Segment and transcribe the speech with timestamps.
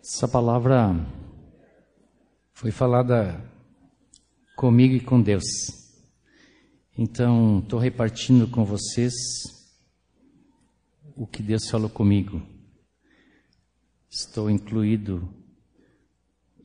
[0.00, 0.94] Essa palavra
[2.52, 3.44] foi falada
[4.56, 5.44] comigo e com Deus.
[6.96, 9.12] Então, estou repartindo com vocês
[11.16, 12.40] o que Deus falou comigo.
[14.08, 15.28] Estou incluído.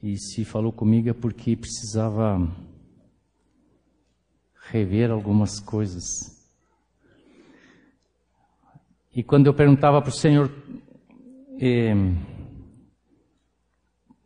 [0.01, 2.39] E se falou comigo é porque precisava
[4.69, 6.03] rever algumas coisas.
[9.15, 10.51] E quando eu perguntava para o Senhor,
[11.59, 11.93] eh,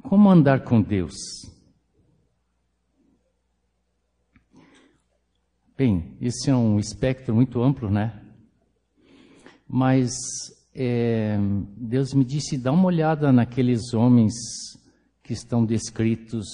[0.07, 1.15] como andar com Deus?
[5.77, 8.23] Bem, esse é um espectro muito amplo, né?
[9.67, 10.13] Mas
[10.73, 11.37] é,
[11.75, 14.33] Deus me disse: dá uma olhada naqueles homens
[15.21, 16.47] que estão descritos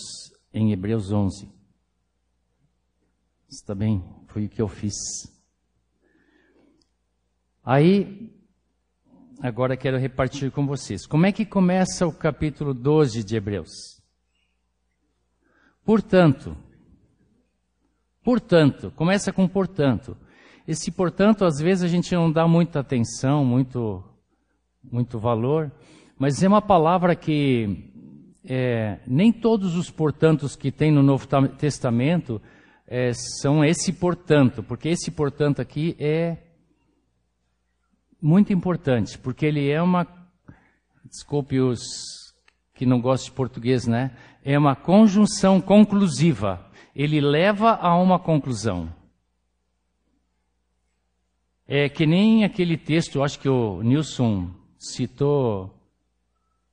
[0.52, 1.48] em Hebreus 11.
[3.48, 4.04] Está bem?
[4.28, 4.96] Foi o que eu fiz.
[7.64, 8.34] Aí,
[9.44, 11.06] agora quero repartir com vocês.
[11.06, 14.02] Como é que começa o capítulo 12 de Hebreus?
[15.84, 16.56] Portanto,
[18.24, 20.16] portanto, começa com portanto.
[20.66, 24.02] Esse portanto, às vezes a gente não dá muita atenção, muito,
[24.82, 25.70] muito valor,
[26.18, 27.92] mas é uma palavra que
[28.46, 31.28] é, nem todos os portantos que tem no Novo
[31.58, 32.42] Testamento
[32.88, 36.43] é, são esse portanto, porque esse portanto aqui é
[38.24, 40.08] muito importante, porque ele é uma,
[41.04, 41.82] desculpe os
[42.74, 44.16] que não gostam de português, né?
[44.42, 46.66] É uma conjunção conclusiva.
[46.96, 48.90] Ele leva a uma conclusão.
[51.68, 54.50] É que nem aquele texto, acho que o Nilson
[54.80, 55.78] citou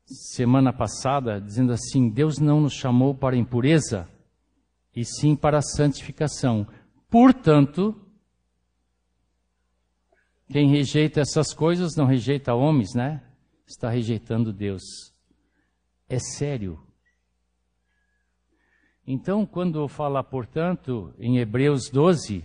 [0.04, 4.08] semana passada, dizendo assim: Deus não nos chamou para impureza,
[4.94, 6.66] e sim para santificação.
[7.08, 8.00] Portanto,
[10.50, 13.22] quem rejeita essas coisas não rejeita homens, né?
[13.64, 14.82] Está rejeitando Deus.
[16.08, 16.82] É sério.
[19.06, 22.44] Então, quando fala, portanto, em Hebreus 12,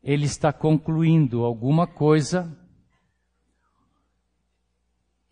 [0.00, 2.56] ele está concluindo alguma coisa.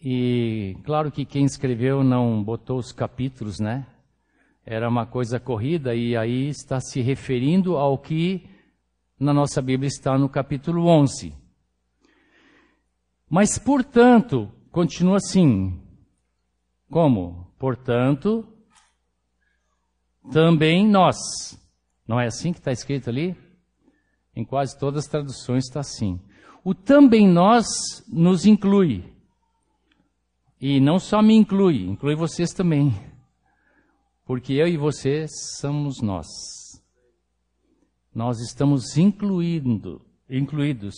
[0.00, 3.86] E claro que quem escreveu não botou os capítulos, né?
[4.66, 8.48] Era uma coisa corrida e aí está se referindo ao que
[9.22, 11.32] na nossa Bíblia está no capítulo 11.
[13.30, 15.80] Mas, portanto, continua assim.
[16.90, 17.46] Como?
[17.58, 18.46] Portanto,
[20.32, 21.16] também nós.
[22.06, 23.36] Não é assim que está escrito ali?
[24.34, 26.20] Em quase todas as traduções está assim.
[26.64, 27.66] O também nós
[28.08, 29.04] nos inclui.
[30.60, 32.92] E não só me inclui, inclui vocês também.
[34.24, 36.61] Porque eu e você somos nós
[38.14, 40.94] nós estamos incluindo, incluídos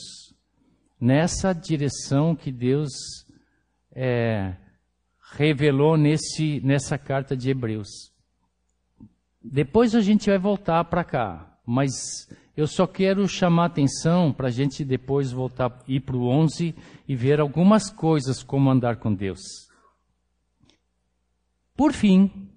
[1.00, 2.90] nessa direção que Deus
[3.92, 4.54] é,
[5.32, 8.12] revelou nesse, nessa carta de Hebreus.
[9.42, 11.92] Depois a gente vai voltar para cá, mas
[12.56, 16.74] eu só quero chamar atenção para a gente depois voltar, ir para o 11
[17.06, 19.40] e ver algumas coisas como andar com Deus.
[21.76, 22.48] Por fim,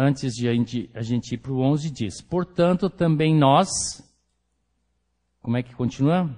[0.00, 3.68] antes de a gente, ir para o 11, diz: Portanto, também nós.
[5.42, 6.28] Como é que continua?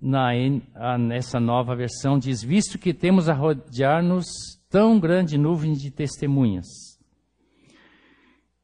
[0.00, 0.28] Na,
[0.98, 4.26] nessa nova versão diz: Visto que temos a rodear-nos
[4.70, 6.66] tão grande nuvem de testemunhas.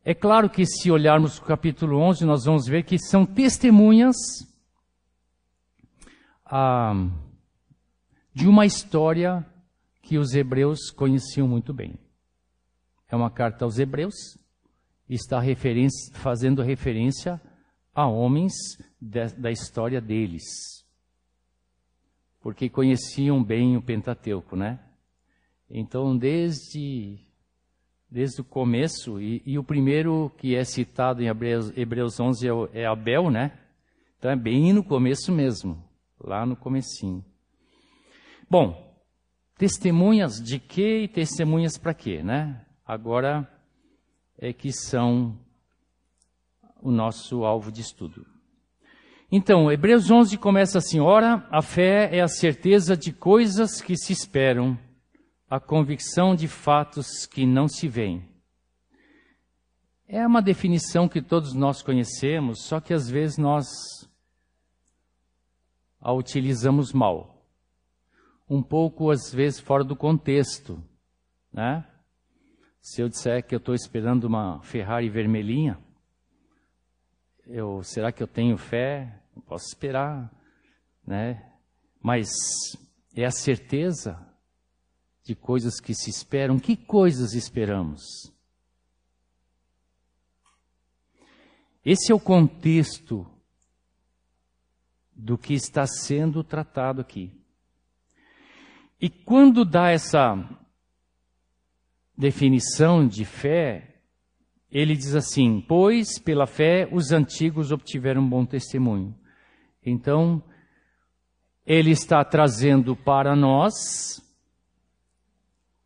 [0.05, 4.17] É claro que se olharmos o capítulo 11, nós vamos ver que são testemunhas
[6.45, 7.09] ah,
[8.35, 9.47] de uma história
[10.03, 11.95] que os hebreus conheciam muito bem.
[13.09, 14.15] É uma carta aos hebreus,
[15.09, 17.41] está referência, fazendo referência
[17.95, 18.53] a homens
[19.01, 20.43] de, da história deles.
[22.41, 24.81] Porque conheciam bem o Pentateuco, né?
[25.71, 27.19] Então, desde,
[28.11, 32.83] desde o começo, e, e o primeiro que é citado em Hebreus, Hebreus 11 é,
[32.83, 33.59] é Abel, né?
[34.19, 35.83] Então é bem no começo mesmo,
[36.21, 37.25] lá no comecinho.
[38.49, 38.92] Bom,
[39.57, 42.65] Testemunhas de quê e testemunhas para quê, né?
[42.85, 43.49] Agora
[44.39, 45.39] é que são
[46.81, 48.27] o nosso alvo de estudo.
[49.31, 54.13] Então, Hebreus 11 começa assim: Ora, a fé é a certeza de coisas que se
[54.13, 54.77] esperam,
[55.49, 58.29] a convicção de fatos que não se veem.
[60.09, 63.67] É uma definição que todos nós conhecemos, só que às vezes nós
[65.99, 67.32] a utilizamos mal
[68.55, 70.79] um pouco, às vezes, fora do contexto.
[71.51, 71.87] Né?
[72.83, 75.79] Se eu disser que eu estou esperando uma Ferrari vermelhinha,
[77.47, 79.23] eu, será que eu tenho fé?
[79.35, 80.31] Eu posso esperar,
[81.07, 81.51] né?
[82.03, 82.29] mas
[83.17, 84.21] é a certeza
[85.25, 86.59] de coisas que se esperam.
[86.59, 88.03] Que coisas esperamos?
[91.83, 93.27] Esse é o contexto
[95.15, 97.42] do que está sendo tratado aqui.
[99.03, 100.49] E quando dá essa
[102.17, 103.97] definição de fé,
[104.71, 109.13] ele diz assim: Pois pela fé os antigos obtiveram bom testemunho.
[109.85, 110.41] Então,
[111.67, 114.23] ele está trazendo para nós,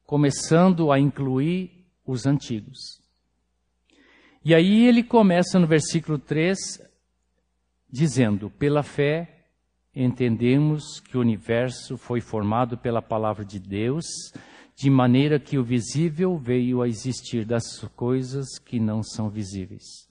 [0.04, 3.00] começando a incluir os antigos.
[4.44, 6.58] E aí ele começa no versículo 3
[7.90, 9.36] dizendo: Pela fé
[9.96, 14.04] entendemos que o universo foi formado pela palavra de Deus,
[14.76, 20.06] de maneira que o visível veio a existir das coisas que não são visíveis.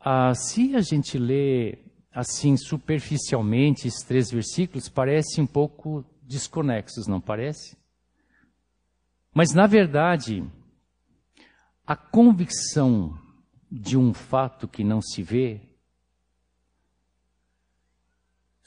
[0.00, 1.78] Ah, se a gente lê
[2.14, 7.76] assim superficialmente esses três versículos, parece um pouco desconexos, não parece?
[9.34, 10.42] Mas na verdade,
[11.86, 13.18] a convicção
[13.70, 15.60] de um fato que não se vê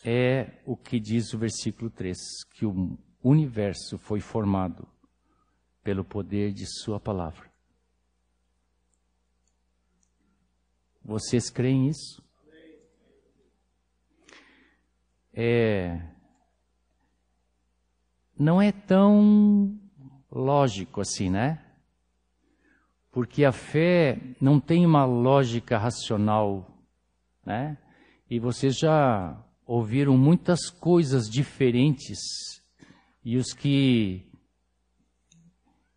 [0.05, 2.17] é o que diz o versículo 3,
[2.53, 4.87] que o universo foi formado
[5.83, 7.51] pelo poder de Sua palavra.
[11.03, 12.23] Vocês creem isso?
[15.33, 16.01] É,
[18.37, 19.79] não é tão
[20.31, 21.65] lógico assim, né?
[23.15, 26.69] porque a fé não tem uma lógica racional,
[27.45, 27.77] né?
[28.29, 32.19] E vocês já ouviram muitas coisas diferentes
[33.23, 34.25] e os que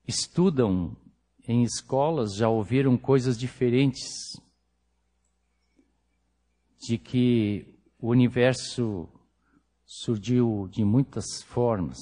[0.06, 0.96] estudam
[1.46, 4.08] em escolas já ouviram coisas diferentes
[6.80, 7.66] de que
[7.98, 9.08] o universo
[9.84, 11.98] surgiu de muitas formas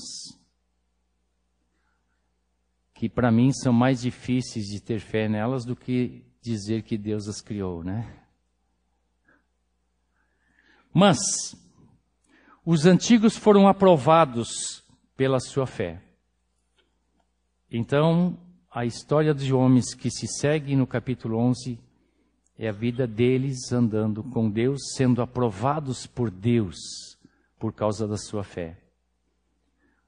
[2.97, 7.29] que para mim são mais difíceis de ter fé nelas do que dizer que Deus
[7.29, 8.26] as criou, né?
[10.99, 11.19] Mas
[12.65, 14.83] os antigos foram aprovados
[15.15, 16.01] pela sua fé.
[17.71, 18.39] Então,
[18.71, 21.79] a história de homens que se segue no capítulo 11
[22.59, 26.79] é a vida deles andando com Deus, sendo aprovados por Deus
[27.59, 28.81] por causa da sua fé.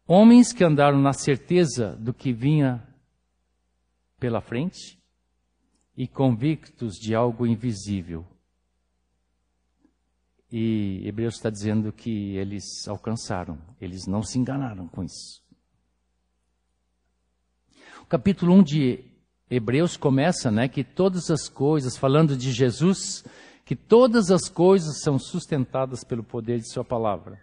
[0.06, 2.82] Homens que andaram na certeza do que vinha
[4.18, 4.98] pela frente
[5.94, 8.24] e convictos de algo invisível.
[10.50, 15.42] E Hebreus está dizendo que eles alcançaram, eles não se enganaram com isso.
[18.02, 19.04] O capítulo 1 de
[19.50, 23.24] Hebreus começa, né, que todas as coisas, falando de Jesus,
[23.64, 27.38] que todas as coisas são sustentadas pelo poder de Sua palavra.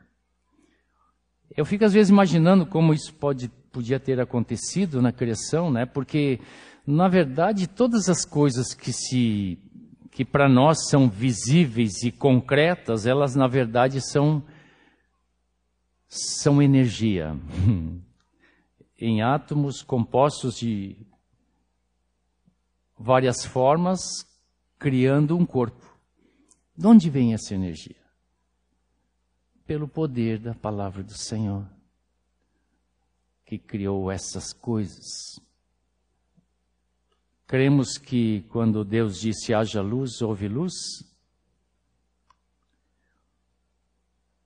[1.56, 5.86] Eu fico às vezes imaginando como isso pode, podia ter acontecido na criação, né?
[5.86, 6.40] Porque
[6.86, 9.60] na verdade todas as coisas que se
[10.16, 14.42] que para nós são visíveis e concretas, elas na verdade são
[16.08, 17.38] são energia
[18.98, 20.96] em átomos compostos de
[22.98, 24.00] várias formas,
[24.80, 25.86] criando um corpo.
[26.76, 28.06] De onde vem essa energia?
[29.66, 31.68] pelo poder da palavra do Senhor,
[33.46, 35.39] que criou essas coisas.
[37.48, 40.74] Cremos que quando Deus disse haja luz, houve luz.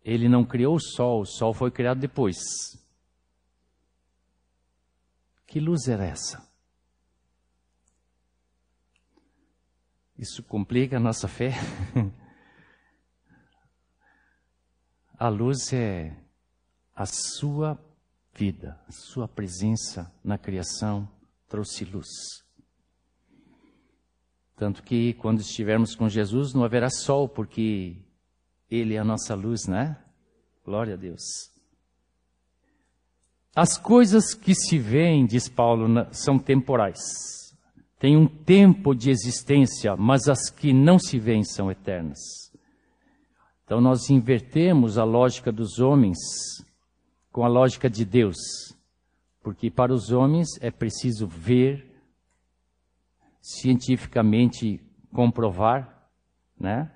[0.04, 2.38] Ele não criou o sol, o sol foi criado depois.
[5.48, 6.48] Que luz era essa?
[10.18, 11.54] Isso complica a nossa fé?
[15.18, 16.16] A luz é
[16.96, 17.78] a sua
[18.34, 21.12] vida, a sua presença na criação
[21.50, 22.08] trouxe luz.
[24.60, 27.96] Tanto que quando estivermos com Jesus não haverá sol, porque
[28.70, 29.98] Ele é a nossa luz, né?
[30.66, 31.22] Glória a Deus.
[33.56, 37.00] As coisas que se veem, diz Paulo, são temporais.
[37.98, 42.20] Tem um tempo de existência, mas as que não se veem são eternas.
[43.64, 46.18] Então nós invertemos a lógica dos homens
[47.32, 48.38] com a lógica de Deus.
[49.42, 51.89] Porque para os homens é preciso ver,
[53.50, 54.80] cientificamente
[55.12, 56.08] comprovar,
[56.60, 56.92] né?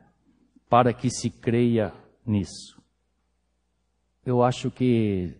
[0.69, 1.93] Para que se creia
[2.25, 2.81] nisso.
[4.25, 5.35] Eu acho que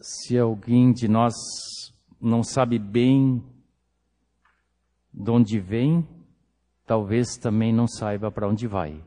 [0.00, 1.34] se alguém de nós
[2.20, 3.42] não sabe bem
[5.12, 6.06] de onde vem,
[6.84, 9.02] talvez também não saiba para onde vai.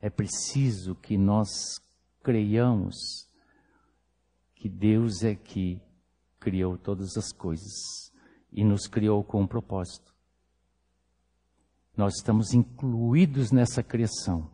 [0.00, 1.48] É preciso que nós
[2.22, 2.94] creiamos
[4.54, 5.80] que Deus é que
[6.38, 8.11] criou todas as coisas
[8.52, 10.12] e nos criou com um propósito.
[11.96, 14.50] Nós estamos incluídos nessa criação.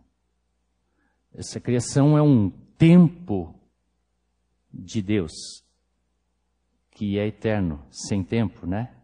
[1.32, 3.54] Essa criação é um tempo
[4.72, 5.32] de Deus,
[6.90, 8.94] que é eterno, sem tempo, né?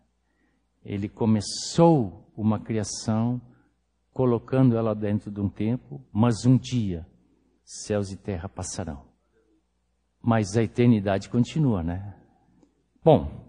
[0.84, 3.40] Ele começou uma criação
[4.12, 7.06] colocando ela dentro de um tempo, mas um dia
[7.64, 9.04] céus e terra passarão.
[10.20, 12.16] Mas a eternidade continua, né?
[13.02, 13.44] Bom,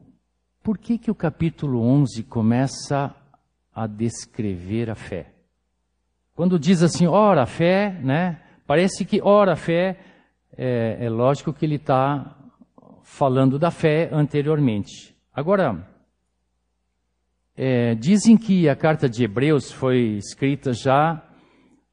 [0.65, 3.15] por que que o capítulo 11 começa
[3.71, 5.31] a descrever a fé?
[6.33, 8.41] Quando diz assim, ora, a fé, né?
[8.65, 9.99] Parece que, ora, a fé,
[10.57, 12.35] é, é lógico que ele está
[13.03, 15.15] falando da fé anteriormente.
[15.31, 15.87] Agora,
[17.55, 21.23] é, dizem que a carta de Hebreus foi escrita já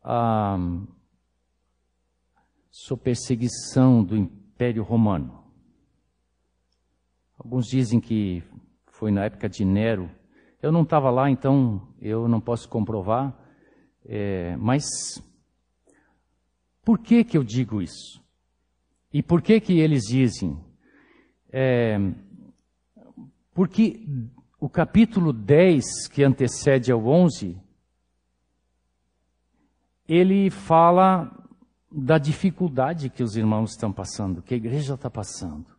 [0.03, 0.57] ah,
[2.71, 5.45] sob perseguição do Império Romano.
[7.39, 8.43] Alguns dizem que
[9.03, 10.09] foi na época de Nero.
[10.63, 13.37] Eu não estava lá, então eu não posso comprovar.
[14.07, 14.85] É, mas
[16.85, 18.23] por que que eu digo isso?
[19.13, 20.57] E por que que eles dizem?
[21.51, 21.99] É,
[23.53, 24.07] porque
[24.61, 27.61] o capítulo 10, que antecede ao 11,
[30.09, 31.29] ele fala
[31.91, 35.72] da dificuldade que os irmãos estão passando, que a igreja está passando.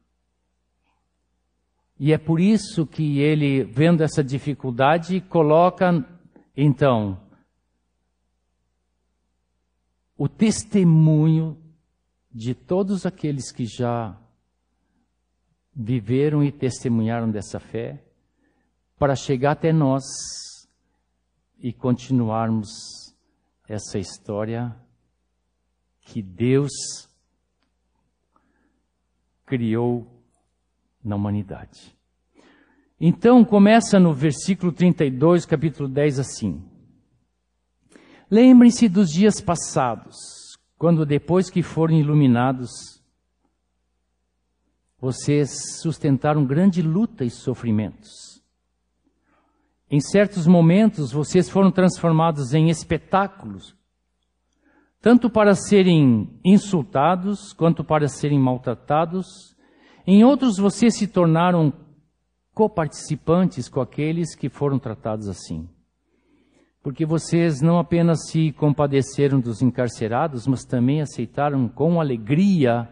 [2.06, 6.06] E é por isso que ele, vendo essa dificuldade, coloca,
[6.54, 7.18] então,
[10.18, 11.58] o testemunho
[12.30, 14.20] de todos aqueles que já
[15.74, 18.04] viveram e testemunharam dessa fé,
[19.00, 20.04] para chegar até nós
[21.58, 22.68] e continuarmos
[23.66, 24.76] essa história
[26.02, 27.08] que Deus
[29.46, 30.06] criou
[31.02, 31.93] na humanidade.
[33.06, 36.64] Então começa no versículo 32, capítulo 10 assim:
[38.32, 40.16] Lembrem-se dos dias passados,
[40.78, 42.70] quando depois que foram iluminados,
[45.02, 48.34] vocês sustentaram grande luta e sofrimentos
[49.94, 53.76] em certos momentos, vocês foram transformados em espetáculos,
[55.00, 59.56] tanto para serem insultados quanto para serem maltratados.
[60.08, 61.72] Em outros, vocês se tornaram
[62.54, 65.68] coparticipantes com aqueles que foram tratados assim.
[66.82, 72.90] Porque vocês não apenas se compadeceram dos encarcerados, mas também aceitaram com alegria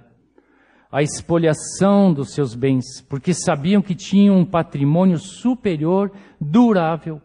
[0.91, 7.21] a expoliação dos seus bens, porque sabiam que tinham um patrimônio superior, durável.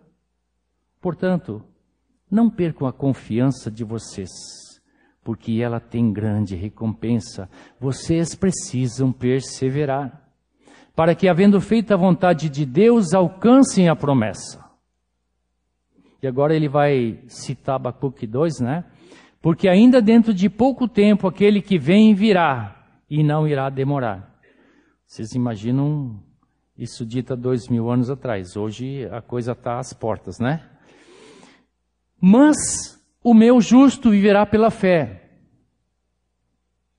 [1.00, 1.64] Portanto,
[2.31, 4.31] não percam a confiança de vocês,
[5.25, 7.49] porque ela tem grande recompensa.
[7.81, 10.25] Vocês precisam perseverar,
[10.97, 14.65] para que, havendo feito a vontade de Deus, alcancem a promessa.
[16.23, 18.85] E agora ele vai citar Abacuque 2, né?
[19.43, 24.35] Porque ainda dentro de pouco tempo aquele que vem virá, e não irá demorar.
[25.07, 26.19] Vocês imaginam
[26.76, 28.57] isso dito há dois mil anos atrás.
[28.57, 30.67] Hoje a coisa está às portas, né?
[32.19, 32.57] Mas
[33.23, 35.31] o meu justo viverá pela fé.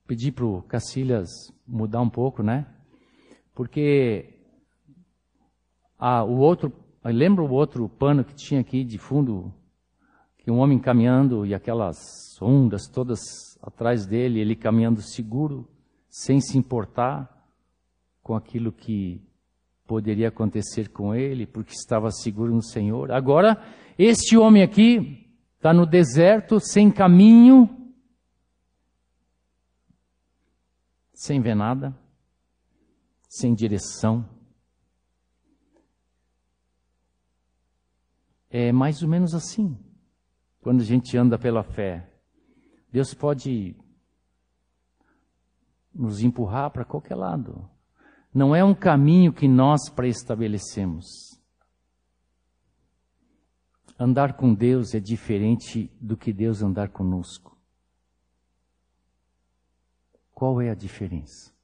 [0.05, 1.29] Pedi para o Cacilhas
[1.67, 2.65] mudar um pouco, né?
[3.57, 4.35] Porque
[5.97, 6.71] ah, o outro,
[7.03, 9.51] lembra o outro pano que tinha aqui de fundo,
[10.37, 11.97] que um homem caminhando e aquelas
[12.39, 13.19] ondas todas
[13.59, 15.67] atrás dele, ele caminhando seguro
[16.07, 17.49] sem se importar
[18.21, 19.19] com aquilo que
[19.87, 23.11] poderia acontecer com ele, porque estava seguro no Senhor.
[23.11, 23.59] Agora,
[23.97, 27.67] este homem aqui está no deserto, sem caminho,
[31.11, 31.97] sem ver nada,
[33.27, 34.27] sem direção.
[38.49, 39.77] É mais ou menos assim,
[40.61, 42.09] quando a gente anda pela fé.
[42.91, 43.75] Deus pode
[45.93, 47.69] nos empurrar para qualquer lado.
[48.33, 51.05] Não é um caminho que nós preestabelecemos.
[53.99, 57.57] Andar com Deus é diferente do que Deus andar conosco.
[60.31, 61.56] Qual é a diferença?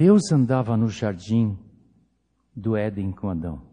[0.00, 1.58] Deus andava no jardim
[2.56, 3.70] do Éden com Adão.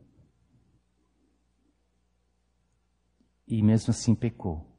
[3.47, 4.69] E mesmo assim pecou.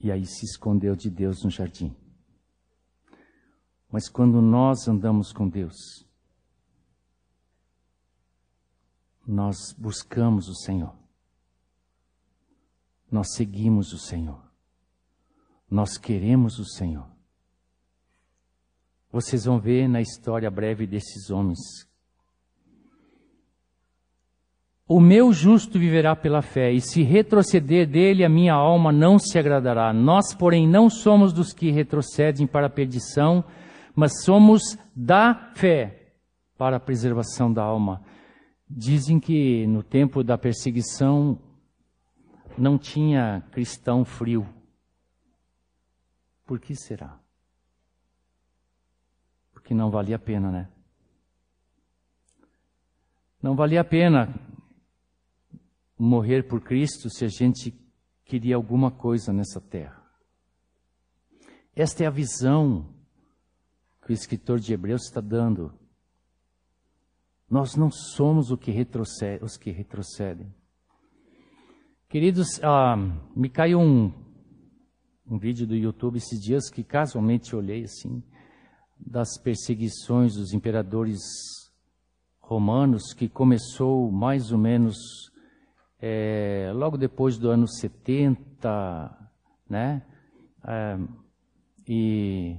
[0.00, 1.94] E aí se escondeu de Deus no jardim.
[3.92, 6.08] Mas quando nós andamos com Deus,
[9.26, 10.96] nós buscamos o Senhor.
[13.12, 14.42] Nós seguimos o Senhor.
[15.70, 17.09] Nós queremos o Senhor.
[19.12, 21.58] Vocês vão ver na história breve desses homens.
[24.86, 29.38] O meu justo viverá pela fé, e se retroceder dele, a minha alma não se
[29.38, 29.92] agradará.
[29.92, 33.44] Nós, porém, não somos dos que retrocedem para a perdição,
[33.94, 36.14] mas somos da fé
[36.58, 38.02] para a preservação da alma.
[38.68, 41.38] Dizem que no tempo da perseguição
[42.58, 44.46] não tinha cristão frio.
[46.44, 47.18] Por que será?
[49.70, 50.68] Porque não valia a pena, né?
[53.40, 54.34] Não valia a pena
[55.96, 57.72] morrer por Cristo se a gente
[58.24, 60.04] queria alguma coisa nessa terra.
[61.72, 62.84] Esta é a visão
[64.04, 65.72] que o escritor de Hebreus está dando.
[67.48, 70.52] Nós não somos que retrocede, os que retrocedem.
[72.08, 72.96] Queridos, ah,
[73.36, 74.12] me caiu um,
[75.24, 78.20] um vídeo do YouTube esses dias que casualmente olhei assim,
[79.06, 81.20] das perseguições dos imperadores
[82.40, 85.30] romanos, que começou mais ou menos
[86.00, 89.30] é, logo depois do ano 70,
[89.68, 90.02] né?
[90.64, 90.98] É,
[91.88, 92.56] e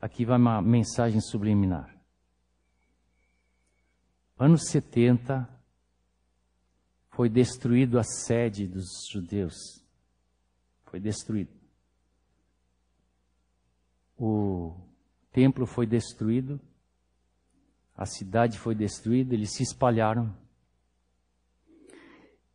[0.00, 1.94] aqui vai uma mensagem subliminar.
[4.38, 5.48] Anos 70,
[7.10, 9.54] foi destruído a sede dos judeus.
[10.84, 11.50] Foi destruído.
[14.16, 14.87] O
[15.32, 16.60] templo foi destruído,
[17.96, 20.32] a cidade foi destruída, eles se espalharam.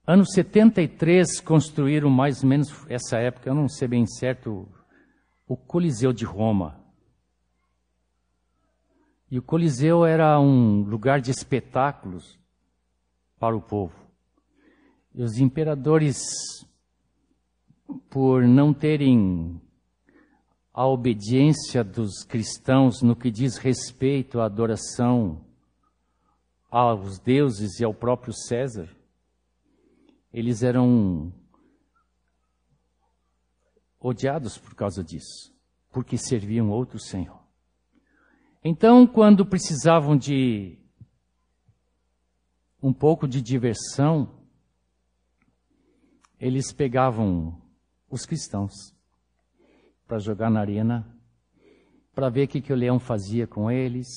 [0.05, 4.67] Ano 73 construíram mais ou menos essa época, eu não sei bem certo,
[5.47, 6.81] o Coliseu de Roma.
[9.29, 12.37] E o Coliseu era um lugar de espetáculos
[13.39, 13.95] para o povo.
[15.13, 16.21] E os imperadores,
[18.09, 19.59] por não terem
[20.73, 25.45] a obediência dos cristãos no que diz respeito à adoração
[26.71, 28.89] aos deuses e ao próprio César,
[30.33, 31.31] eles eram
[33.99, 35.53] odiados por causa disso,
[35.91, 37.39] porque serviam outro Senhor.
[38.63, 40.79] Então, quando precisavam de
[42.81, 44.39] um pouco de diversão,
[46.39, 47.61] eles pegavam
[48.09, 48.92] os cristãos
[50.13, 51.03] para jogar na arena,
[52.13, 54.07] para ver o que, que o leão fazia com eles,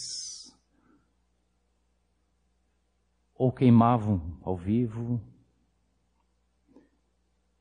[3.34, 5.18] ou queimavam ao vivo.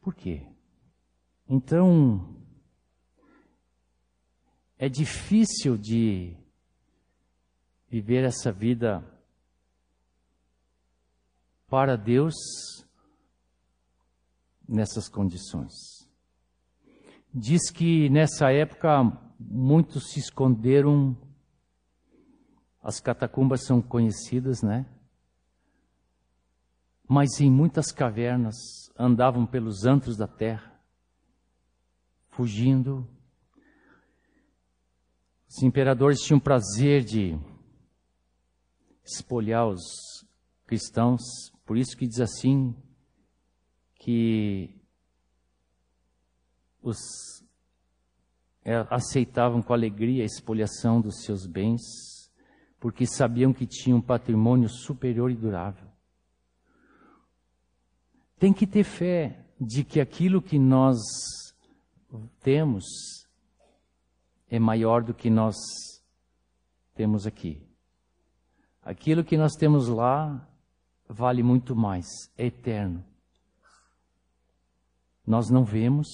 [0.01, 0.45] Por quê?
[1.47, 2.35] Então,
[4.77, 6.35] é difícil de
[7.87, 9.01] viver essa vida
[11.69, 12.35] para Deus
[14.67, 15.94] nessas condições.
[17.37, 19.03] Diz que nessa época
[19.37, 21.17] muitos se esconderam,
[22.81, 24.85] as catacumbas são conhecidas, né?
[27.05, 28.55] Mas em muitas cavernas
[28.97, 30.79] andavam pelos antros da terra,
[32.29, 33.05] fugindo.
[35.49, 37.37] Os imperadores tinham prazer de
[39.03, 39.83] espolhar os
[40.65, 41.21] cristãos,
[41.65, 42.73] por isso que diz assim:
[43.95, 44.84] que
[46.85, 47.43] os
[48.63, 51.81] é, aceitavam com alegria a expoliação dos seus bens,
[52.79, 55.87] porque sabiam que tinham um patrimônio superior e durável.
[58.37, 60.97] Tem que ter fé de que aquilo que nós
[62.41, 62.85] temos
[64.49, 65.55] é maior do que nós
[66.93, 67.61] temos aqui.
[68.83, 70.47] Aquilo que nós temos lá
[71.07, 72.05] vale muito mais,
[72.37, 73.03] é eterno
[75.25, 76.07] nós não vemos,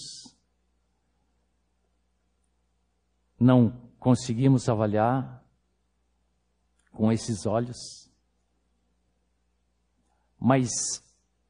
[3.41, 5.43] não conseguimos avaliar
[6.91, 8.11] com esses olhos,
[10.39, 10.69] mas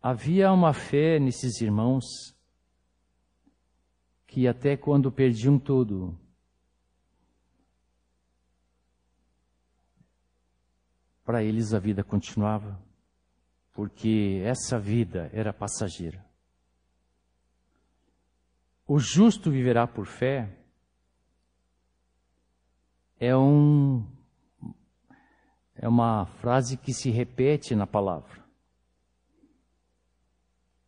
[0.02, 2.06] havia uma fé nesses irmãos
[4.26, 6.18] que até quando perdiam tudo,
[11.26, 12.82] para eles a vida continuava,
[13.74, 16.26] porque essa vida era passageira.
[18.88, 20.61] O justo viverá por fé
[23.22, 24.04] é um
[25.76, 28.42] é uma frase que se repete na palavra.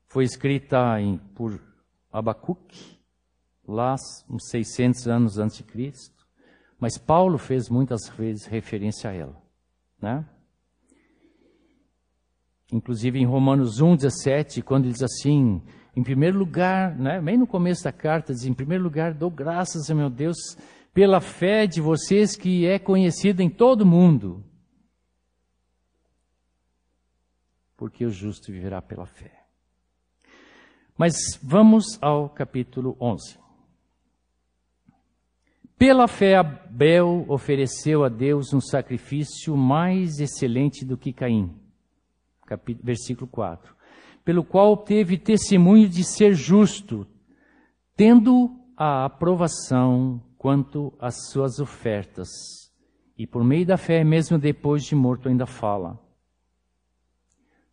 [0.07, 1.59] Foi escrita em, por
[2.11, 2.99] Abacuque,
[3.67, 3.95] lá
[4.29, 6.27] uns 600 anos antes de Cristo,
[6.79, 9.41] mas Paulo fez muitas vezes referência a ela,
[10.01, 10.27] né?
[12.71, 15.61] Inclusive em Romanos 1:17, quando ele diz assim:
[15.95, 19.89] Em primeiro lugar, né, bem no começo da carta, diz: em primeiro lugar, dou graças
[19.89, 20.37] a meu Deus
[20.93, 24.43] pela fé de vocês que é conhecida em todo mundo.
[27.75, 29.43] Porque o justo viverá pela fé.
[30.95, 33.39] Mas vamos ao capítulo 11.
[35.75, 41.53] Pela fé, Abel ofereceu a Deus um sacrifício mais excelente do que Caim.
[42.45, 43.75] Capítulo, versículo 4.
[44.23, 47.05] Pelo qual teve testemunho de ser justo,
[47.97, 52.27] tendo a aprovação quanto às suas ofertas.
[53.17, 55.97] E por meio da fé, mesmo depois de morto, ainda fala.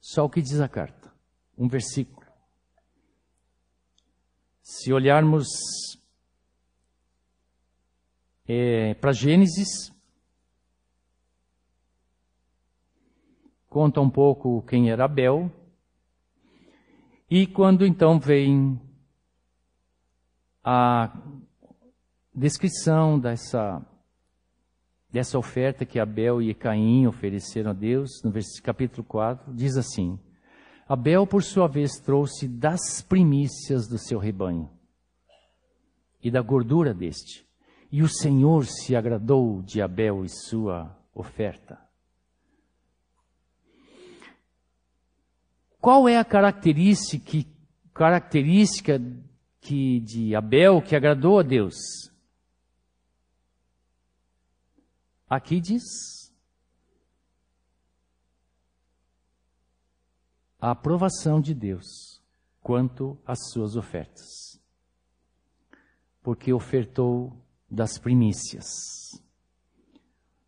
[0.01, 1.13] Só o que diz a carta.
[1.59, 2.25] Um versículo.
[4.63, 5.49] Se olharmos
[8.47, 9.93] é, para Gênesis,
[13.69, 15.51] conta um pouco quem era Abel.
[17.29, 18.81] E quando então vem
[20.63, 21.40] a
[22.41, 23.85] descrição dessa,
[25.13, 30.19] dessa oferta que Abel e Caim ofereceram a Deus, no capítulo 4, diz assim:
[30.89, 34.71] Abel, por sua vez, trouxe das primícias do seu rebanho
[36.23, 37.47] e da gordura deste.
[37.93, 41.79] E o Senhor se agradou de Abel e sua oferta.
[45.79, 47.47] Qual é a característica,
[47.93, 49.01] característica
[49.61, 52.10] que, de Abel que agradou a Deus?
[55.31, 55.85] Aqui diz
[60.61, 62.21] a aprovação de Deus
[62.61, 64.61] quanto às suas ofertas.
[66.21, 67.33] Porque ofertou
[67.71, 68.67] das primícias.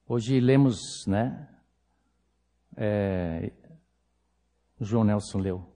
[0.04, 1.48] Hoje lemos, né?
[2.76, 3.52] É,
[4.80, 5.72] João Nelson leu.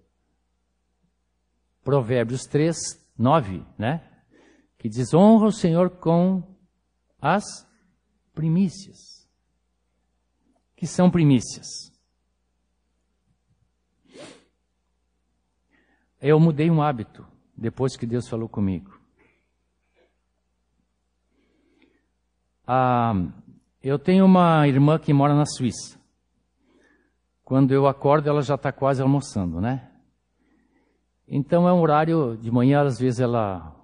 [1.84, 2.76] Provérbios 3,
[3.16, 4.24] 9, né?
[4.76, 6.42] Que diz: honra o Senhor com
[7.20, 7.64] as
[8.36, 9.26] primícias.
[10.76, 11.90] Que são primícias?
[16.20, 19.00] Eu mudei um hábito depois que Deus falou comigo.
[22.66, 23.14] Ah,
[23.82, 25.98] eu tenho uma irmã que mora na Suíça.
[27.42, 29.90] Quando eu acordo, ela já está quase almoçando, né?
[31.26, 33.74] Então é um horário de manhã, às vezes ela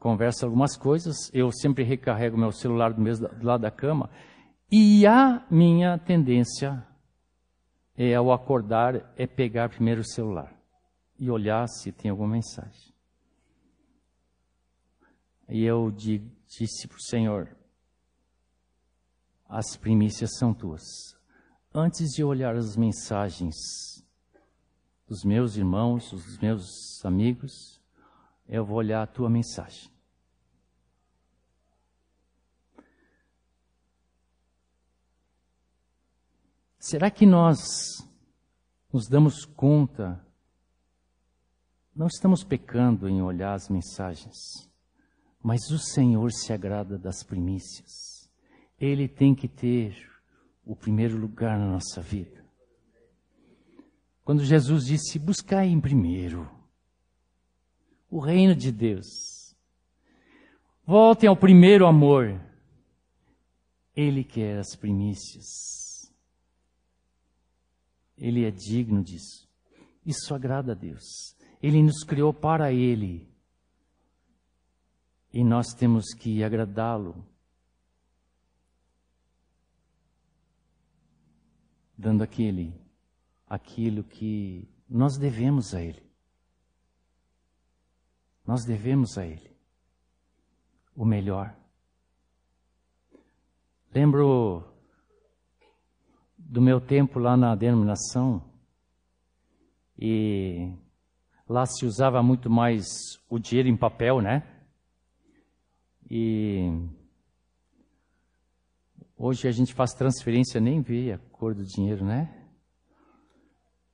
[0.00, 1.30] conversa algumas coisas.
[1.32, 4.10] Eu sempre recarrego meu celular do, mesmo, do lado da cama.
[4.72, 6.84] E a minha tendência
[7.96, 10.52] é, ao acordar, é pegar primeiro o celular
[11.18, 12.94] e olhar se tem alguma mensagem.
[15.48, 17.56] E eu disse para o Senhor:
[19.48, 20.82] as primícias são tuas.
[21.74, 23.54] Antes de olhar as mensagens
[25.06, 27.79] dos meus irmãos, dos meus amigos,
[28.50, 29.88] eu vou olhar a tua mensagem.
[36.78, 37.58] Será que nós
[38.92, 40.26] nos damos conta
[41.94, 44.36] não estamos pecando em olhar as mensagens,
[45.42, 48.30] mas o Senhor se agrada das primícias.
[48.78, 49.94] Ele tem que ter
[50.64, 52.44] o primeiro lugar na nossa vida.
[54.24, 56.59] Quando Jesus disse: Buscai em primeiro
[58.10, 59.56] o reino de Deus,
[60.84, 62.40] voltem ao primeiro amor.
[63.94, 66.12] Ele quer as primícias.
[68.18, 69.48] Ele é digno disso.
[70.04, 71.36] Isso agrada a Deus.
[71.62, 73.28] Ele nos criou para Ele.
[75.32, 77.24] E nós temos que agradá-lo.
[81.96, 82.74] Dando aquele,
[83.46, 86.09] aquilo que nós devemos a Ele.
[88.50, 89.56] Nós devemos a Ele
[90.96, 91.54] o melhor.
[93.94, 94.64] Lembro
[96.36, 98.42] do meu tempo lá na denominação
[99.96, 100.74] e
[101.48, 102.84] Lá se usava muito mais
[103.28, 104.44] o dinheiro em papel, né?
[106.10, 106.88] E
[109.16, 112.39] hoje a gente faz transferência, nem vê a cor do dinheiro, né?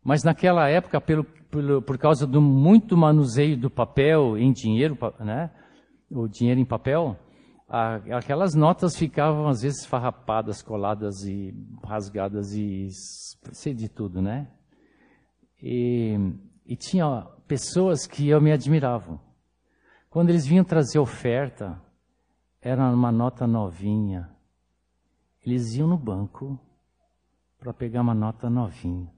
[0.07, 5.51] Mas naquela época, pelo, pelo, por causa do muito manuseio do papel em dinheiro, né?
[6.09, 7.19] O dinheiro em papel,
[7.69, 12.87] a, aquelas notas ficavam às vezes farrapadas, coladas e rasgadas e
[13.51, 14.47] sei de tudo, né?
[15.61, 16.16] E,
[16.64, 19.19] e tinha pessoas que eu me admiravam.
[20.09, 21.83] Quando eles vinham trazer oferta,
[22.62, 24.31] era uma nota novinha.
[25.45, 26.57] Eles iam no banco
[27.59, 29.15] para pegar uma nota novinha.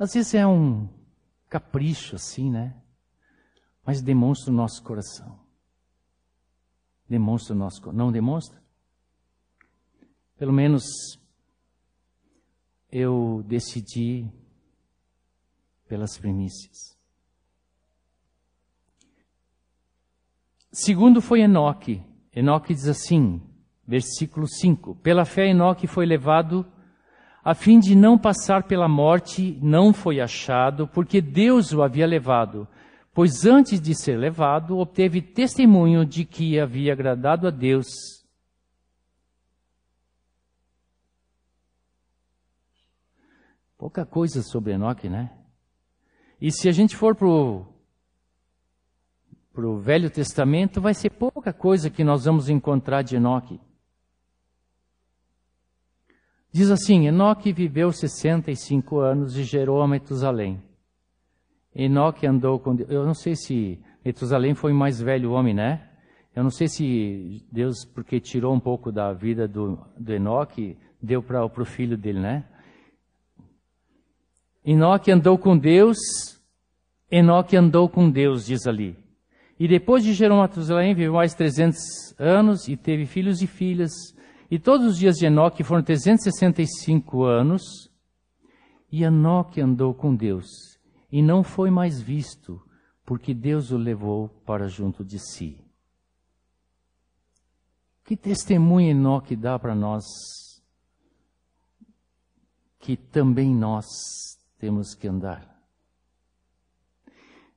[0.00, 0.88] Às vezes é um,
[1.50, 2.74] capricho assim, né?
[3.84, 5.38] Mas demonstra o nosso coração.
[7.06, 8.62] Demonstra o nosso Não demonstra?
[10.38, 10.84] Pelo menos
[12.90, 14.26] eu decidi
[15.86, 16.96] pelas primícias.
[20.72, 22.02] Segundo foi Enoque.
[22.32, 23.42] Enoque diz assim,
[23.86, 26.64] versículo 5: Pela fé Enoque foi levado
[27.42, 32.68] a fim de não passar pela morte, não foi achado, porque Deus o havia levado.
[33.12, 37.86] Pois antes de ser levado, obteve testemunho de que havia agradado a Deus.
[43.76, 45.32] Pouca coisa sobre Enoque, né?
[46.40, 47.66] E se a gente for para o
[49.80, 53.58] Velho Testamento, vai ser pouca coisa que nós vamos encontrar de Enoque.
[56.52, 60.60] Diz assim: Enoque viveu 65 anos e gerou a Metusalém.
[61.74, 62.90] Enoque andou com Deus.
[62.90, 65.88] Eu não sei se Metusalém foi o mais velho homem, né?
[66.34, 71.22] Eu não sei se Deus, porque tirou um pouco da vida do, do Enoque, deu
[71.22, 72.44] para o filho dele, né?
[74.64, 75.98] Enoque andou com Deus,
[77.10, 78.96] Enoque andou com Deus, diz ali.
[79.58, 81.78] E depois de Jerônimo Matusalém, viveu mais 300
[82.18, 83.90] anos e teve filhos e filhas.
[84.50, 87.62] E todos os dias de Enoque foram 365 anos.
[88.90, 90.46] E Enoque andou com Deus
[91.12, 92.60] e não foi mais visto,
[93.04, 95.58] porque Deus o levou para junto de si.
[98.04, 100.04] Que testemunho Enoque dá para nós
[102.80, 103.86] que também nós
[104.58, 105.48] temos que andar.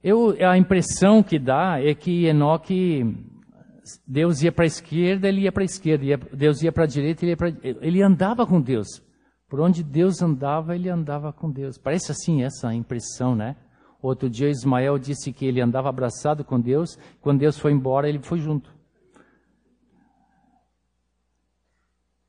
[0.03, 3.03] Eu, a impressão que dá é que Enoque,
[4.07, 7.25] Deus ia para a esquerda, ele ia para a esquerda, Deus ia para a direita,
[7.25, 8.87] ele, ia pra, ele andava com Deus.
[9.49, 11.77] Por onde Deus andava, ele andava com Deus.
[11.77, 13.55] Parece assim essa impressão, né?
[14.01, 18.19] Outro dia Ismael disse que ele andava abraçado com Deus, quando Deus foi embora, ele
[18.19, 18.73] foi junto.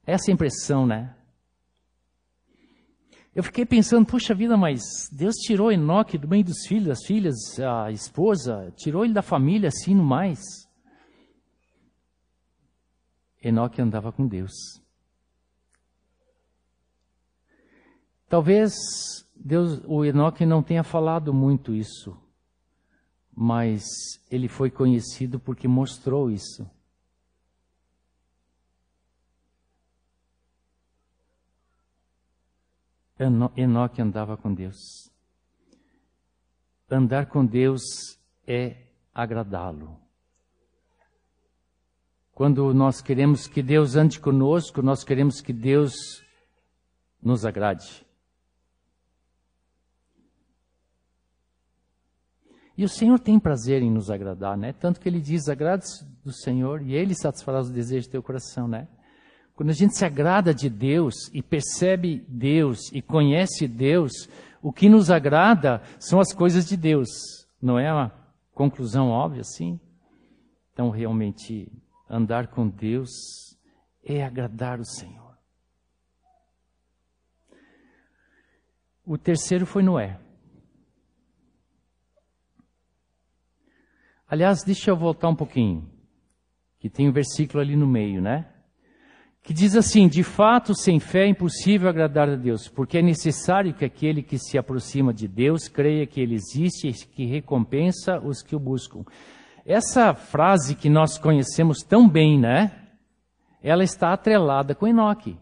[0.07, 1.15] Essa impressão, né?
[3.35, 7.35] Eu fiquei pensando, puxa vida, mas Deus tirou Enoque do meio dos filhos, das filhas,
[7.59, 10.64] a esposa, tirou ele da família assim no mais.
[13.45, 14.53] Enoque andava com Deus.
[18.27, 18.73] Talvez
[19.37, 22.17] Deus, o Enoque não tenha falado muito isso,
[23.31, 23.85] mas
[24.31, 26.69] ele foi conhecido porque mostrou isso.
[33.57, 35.11] Enoque andava com Deus.
[36.91, 37.83] Andar com Deus
[38.47, 40.04] é agradá-lo.
[42.35, 45.95] Quando nós queremos que Deus ande conosco, nós queremos que Deus
[47.23, 48.05] nos agrade.
[52.77, 54.73] E o Senhor tem prazer em nos agradar, né?
[54.73, 58.67] Tanto que ele diz: agrade-se do Senhor e ele satisfará os desejos do teu coração,
[58.67, 58.89] né?
[59.55, 64.29] Quando a gente se agrada de Deus e percebe Deus e conhece Deus,
[64.61, 67.09] o que nos agrada são as coisas de Deus.
[67.63, 68.13] Não é uma
[68.53, 69.79] conclusão óbvia, assim?
[70.73, 71.71] Então, realmente,
[72.09, 73.11] andar com Deus
[74.03, 75.37] é agradar o Senhor.
[79.05, 80.19] O terceiro foi Noé.
[84.27, 85.91] Aliás, deixa eu voltar um pouquinho,
[86.79, 88.55] que tem um versículo ali no meio, né?
[89.45, 93.75] que diz assim: De fato, sem fé é impossível agradar a Deus, porque é necessário
[93.75, 98.43] que aquele que se aproxima de Deus creia que Ele existe e que recompensa os
[98.43, 99.05] que o buscam.
[99.65, 102.91] Essa frase que nós conhecemos tão bem, né?
[103.63, 105.39] Ela está atrelada com Enoque.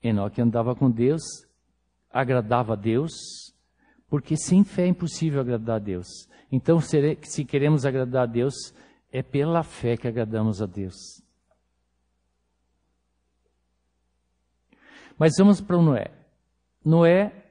[0.00, 1.22] Enoque andava com Deus,
[2.10, 3.12] agradava a Deus,
[4.08, 6.06] porque sem fé é impossível agradar a Deus.
[6.52, 8.54] Então, se queremos agradar a Deus,
[9.10, 10.94] é pela fé que agradamos a Deus.
[15.18, 16.12] Mas vamos para o Noé.
[16.84, 17.43] Noé,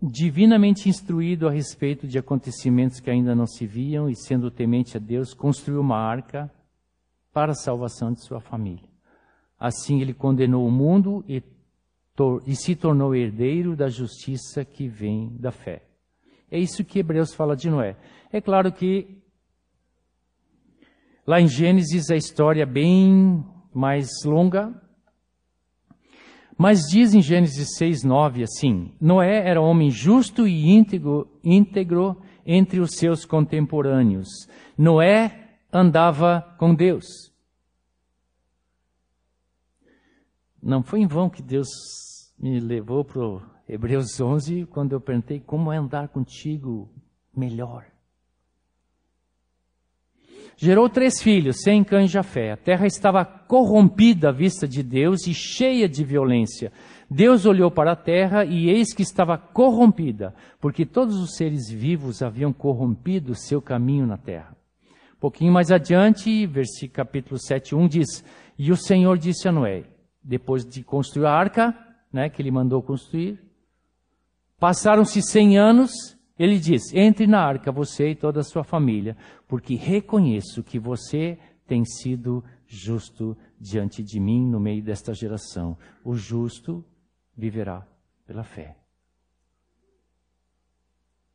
[0.00, 5.00] divinamente instruído a respeito de acontecimentos que ainda não se viam e sendo temente a
[5.00, 6.50] Deus, construiu uma arca
[7.32, 8.88] para a salvação de sua família.
[9.58, 11.42] Assim ele condenou o mundo e,
[12.46, 15.82] e se tornou herdeiro da justiça que vem da fé.
[16.50, 17.96] É isso que Hebreus fala de Noé.
[18.32, 19.18] É claro que
[21.26, 24.74] lá em Gênesis a história é bem mais longa,
[26.58, 32.80] mas diz em Gênesis 6, 9 assim: Noé era homem justo e íntegro, íntegro entre
[32.80, 34.26] os seus contemporâneos.
[34.76, 37.32] Noé andava com Deus.
[40.60, 41.68] Não foi em vão que Deus
[42.36, 43.20] me levou para
[43.68, 46.90] Hebreus 11, quando eu perguntei como é andar contigo
[47.36, 47.86] melhor.
[50.60, 52.50] Gerou três filhos, sem cães e.
[52.50, 56.72] A terra estava corrompida à vista de Deus e cheia de violência.
[57.08, 62.22] Deus olhou para a terra e eis que estava corrompida, porque todos os seres vivos
[62.22, 64.56] haviam corrompido seu caminho na terra.
[65.16, 68.24] Um pouquinho mais adiante, versículo capítulo 7, 1 diz:
[68.58, 69.84] E o Senhor disse a Noé,
[70.24, 71.72] depois de construir a arca,
[72.12, 73.40] né, que ele mandou construir,
[74.58, 79.74] passaram-se cem anos ele diz: entre na arca, você e toda a sua família, porque
[79.74, 85.76] reconheço que você tem sido justo diante de mim no meio desta geração.
[86.04, 86.84] O justo
[87.36, 87.86] viverá
[88.26, 88.76] pela fé.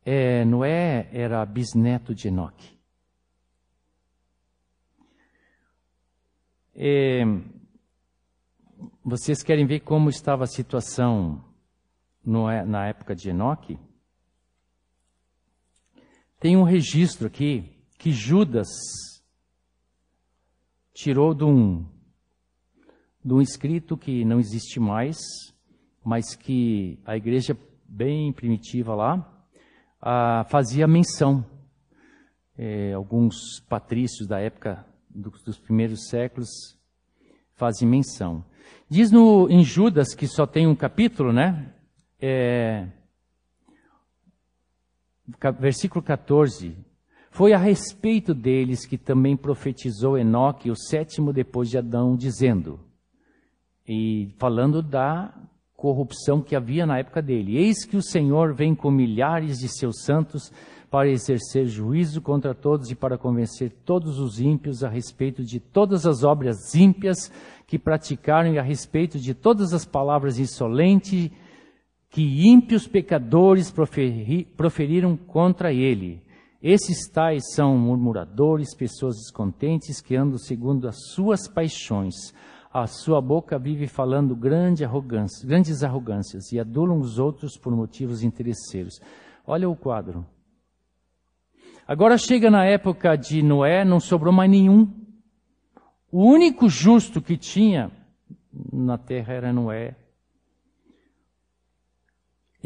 [0.04, 2.74] É, Noé era bisneto de Enoque.
[6.74, 7.22] É,
[9.04, 11.42] vocês querem ver como estava a situação
[12.24, 13.78] na época de Enoque?
[16.44, 17.64] Tem um registro aqui
[17.98, 18.68] que Judas
[20.92, 21.86] tirou de um,
[23.24, 25.16] de um escrito que não existe mais,
[26.04, 27.56] mas que a igreja
[27.88, 29.46] bem primitiva lá
[29.98, 31.46] ah, fazia menção.
[32.58, 36.50] É, alguns patrícios da época do, dos primeiros séculos
[37.54, 38.44] fazem menção.
[38.86, 41.72] Diz no, em Judas, que só tem um capítulo, né?
[42.20, 42.86] É,
[45.58, 46.76] versículo 14.
[47.30, 52.78] Foi a respeito deles que também profetizou Enoque, o sétimo depois de Adão, dizendo,
[53.86, 55.34] e falando da
[55.76, 60.02] corrupção que havia na época dele: Eis que o Senhor vem com milhares de seus
[60.02, 60.52] santos
[60.90, 66.06] para exercer juízo contra todos e para convencer todos os ímpios a respeito de todas
[66.06, 67.32] as obras ímpias
[67.66, 71.32] que praticaram e a respeito de todas as palavras insolentes
[72.14, 76.22] que ímpios pecadores proferi, proferiram contra ele.
[76.62, 82.14] Esses tais são murmuradores, pessoas descontentes que andam segundo as suas paixões.
[82.72, 88.22] A sua boca vive falando grande arrogância, grandes arrogâncias e adulam os outros por motivos
[88.22, 89.00] interesseiros.
[89.44, 90.24] Olha o quadro.
[91.84, 94.88] Agora chega na época de Noé, não sobrou mais nenhum.
[96.12, 97.90] O único justo que tinha
[98.72, 99.96] na terra era Noé.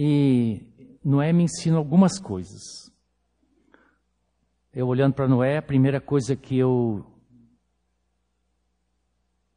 [0.00, 0.62] E
[1.04, 2.62] Noé me ensina algumas coisas.
[4.72, 7.04] Eu olhando para Noé, a primeira coisa que eu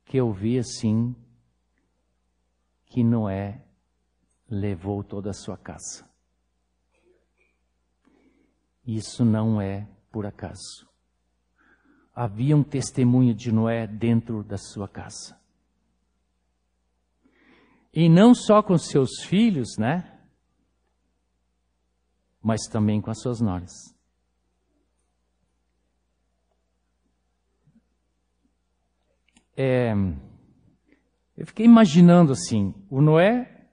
[0.05, 1.15] que eu vi assim
[2.87, 3.63] que Noé
[4.49, 6.09] levou toda a sua casa.
[8.85, 10.89] Isso não é por acaso.
[12.15, 15.39] Havia um testemunho de Noé dentro da sua casa.
[17.93, 20.20] E não só com seus filhos, né?
[22.41, 23.71] Mas também com as suas noras.
[29.55, 29.93] É,
[31.37, 33.67] eu fiquei imaginando assim: o Noé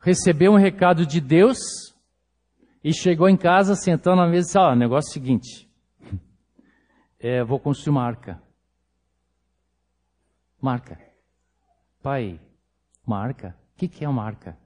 [0.00, 1.58] recebeu um recado de Deus
[2.82, 5.70] e chegou em casa, sentando na mesa e disse: Ó, negócio é o seguinte,
[7.18, 8.42] é, vou construir uma arca.
[10.60, 10.98] Marca.
[12.02, 12.40] Pai,
[13.06, 13.56] uma arca?
[13.74, 14.58] O que, que é uma arca?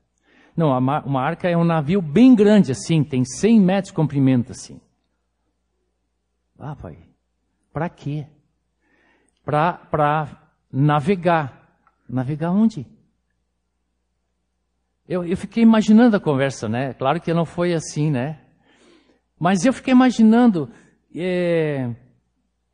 [0.56, 4.80] Não, uma arca é um navio bem grande assim, tem 100 metros de comprimento assim.
[6.58, 6.98] Ah, pai,
[7.72, 8.26] para quê?
[9.44, 11.60] Para navegar.
[12.08, 12.86] Navegar onde?
[15.08, 16.94] Eu, eu fiquei imaginando a conversa, né?
[16.94, 18.40] Claro que não foi assim, né?
[19.38, 20.70] Mas eu fiquei imaginando,
[21.14, 21.90] é,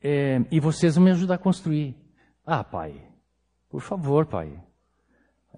[0.03, 1.97] é, e vocês vão me ajudar a construir.
[2.45, 2.95] Ah, pai,
[3.71, 4.53] por favor, pai.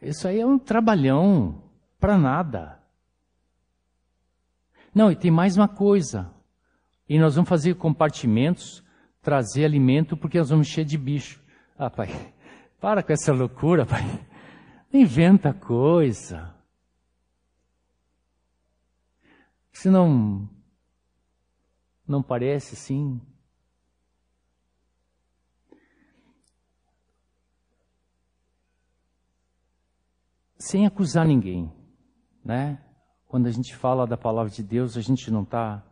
[0.01, 1.70] Isso aí é um trabalhão.
[2.01, 2.83] Para nada.
[4.95, 6.35] Não, e tem mais uma coisa.
[7.07, 8.83] E nós vamos fazer compartimentos,
[9.21, 11.41] trazer alimento, porque nós vamos encher de bicho.
[11.79, 12.09] Ah, pai,
[12.81, 14.03] para com essa loucura, pai.
[14.93, 16.55] Inventa coisa.
[19.71, 20.49] Se não,
[22.09, 23.21] não parece assim.
[30.59, 31.80] Sem acusar ninguém
[32.45, 32.85] né?
[33.27, 35.85] Quando a gente fala da palavra de Deus, a gente não está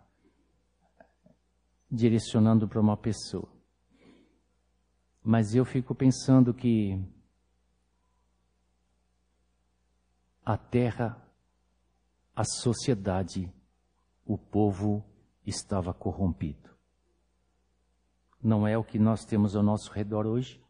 [1.90, 3.49] direcionando para uma pessoa.
[5.22, 7.01] Mas eu fico pensando que
[10.44, 11.22] a terra,
[12.34, 13.53] a sociedade,
[14.24, 15.05] o povo
[15.46, 16.68] estava corrompido.
[18.42, 20.62] Não é o que nós temos ao nosso redor hoje?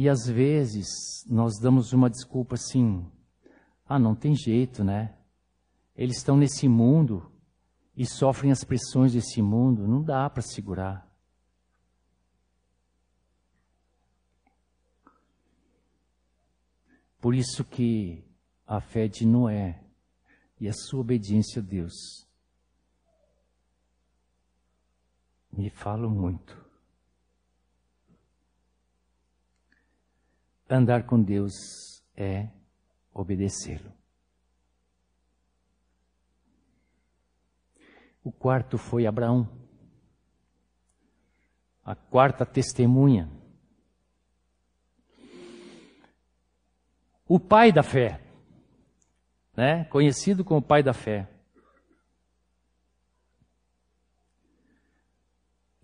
[0.00, 3.06] E às vezes nós damos uma desculpa assim:
[3.84, 5.14] ah, não tem jeito, né?
[5.94, 7.30] Eles estão nesse mundo
[7.94, 11.06] e sofrem as pressões desse mundo, não dá para segurar.
[17.20, 18.24] Por isso que
[18.66, 19.84] a fé de Noé
[20.58, 22.26] e a sua obediência a Deus
[25.52, 26.69] me falam muito.
[30.72, 32.48] Andar com Deus é
[33.12, 33.92] obedecê-lo.
[38.22, 39.50] O quarto foi Abraão,
[41.84, 43.28] a quarta testemunha.
[47.26, 48.22] O pai da fé,
[49.56, 49.86] né?
[49.86, 51.28] conhecido como pai da fé.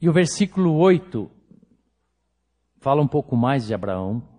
[0.01, 1.29] E o versículo 8
[2.79, 4.36] fala um pouco mais de Abraão.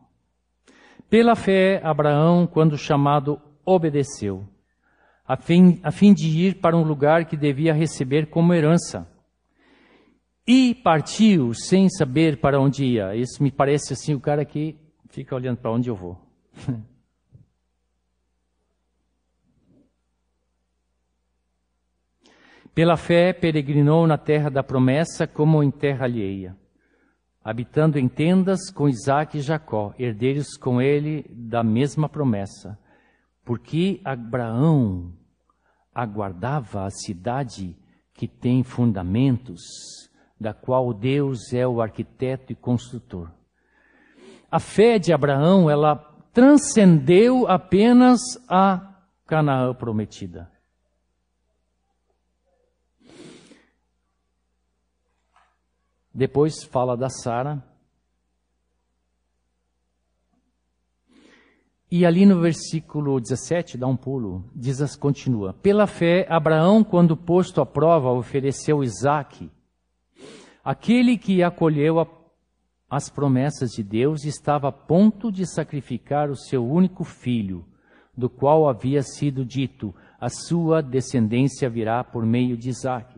[1.09, 4.45] Pela fé, Abraão, quando chamado, obedeceu,
[5.25, 9.07] a fim, a fim de ir para um lugar que devia receber como herança.
[10.45, 13.15] E partiu sem saber para onde ia.
[13.15, 14.77] Isso me parece assim, o cara que
[15.09, 16.17] fica olhando para onde eu vou.
[22.73, 26.55] Pela fé, peregrinou na terra da promessa como em terra alheia,
[27.47, 32.77] habitando em tendas com Isaac e Jacó, herdeiros com ele da mesma promessa,
[33.45, 35.13] porque Abraão
[35.95, 37.73] aguardava a cidade
[38.13, 39.61] que tem fundamentos,
[40.37, 43.31] da qual Deus é o arquiteto e construtor.
[44.51, 45.95] A fé de Abraão, ela
[46.33, 48.19] transcendeu apenas
[48.49, 48.93] a
[49.25, 50.51] Canaã prometida.
[56.17, 57.63] Depois fala da Sara.
[61.91, 65.53] E ali no versículo 17, dá um pulo, diz, continua.
[65.53, 69.51] Pela fé, Abraão, quando posto à prova, ofereceu Isaque.
[70.65, 72.07] Aquele que acolheu a,
[72.89, 77.63] as promessas de Deus estava a ponto de sacrificar o seu único filho,
[78.17, 83.16] do qual havia sido dito, a sua descendência virá por meio de Isaque.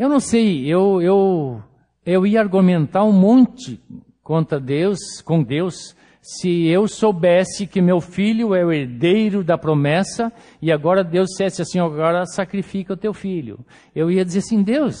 [0.00, 1.62] Eu não sei, eu, eu,
[2.06, 3.78] eu ia argumentar um monte
[4.22, 10.32] contra Deus, com Deus, se eu soubesse que meu filho é o herdeiro da promessa
[10.62, 13.62] e agora Deus dissesse assim, agora sacrifica o teu filho.
[13.94, 14.96] Eu ia dizer assim, Deus,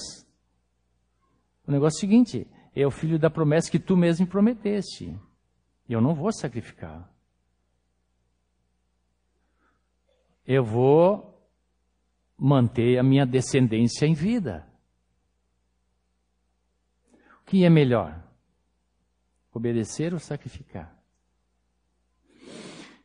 [1.66, 2.46] o negócio é o seguinte,
[2.76, 5.18] é o filho da promessa que tu mesmo prometeste.
[5.88, 7.10] Eu não vou sacrificar.
[10.46, 11.42] Eu vou
[12.36, 14.68] manter a minha descendência em vida
[17.50, 18.16] que é melhor?
[19.52, 20.96] Obedecer ou sacrificar?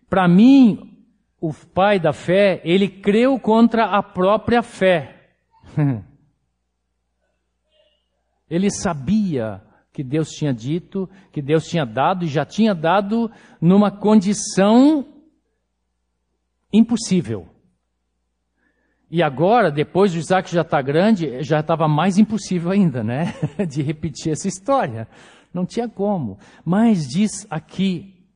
[0.07, 1.03] Para mim,
[1.41, 5.33] o pai da fé, ele creu contra a própria fé.
[8.47, 13.89] ele sabia que Deus tinha dito, que Deus tinha dado e já tinha dado numa
[13.89, 15.23] condição
[16.71, 17.49] impossível.
[19.15, 23.27] E agora, depois o Isaac já está grande, já estava mais impossível ainda, né?
[23.65, 25.07] De repetir essa história.
[25.53, 26.37] Não tinha como.
[26.65, 28.27] Mas diz aqui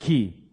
[0.00, 0.50] que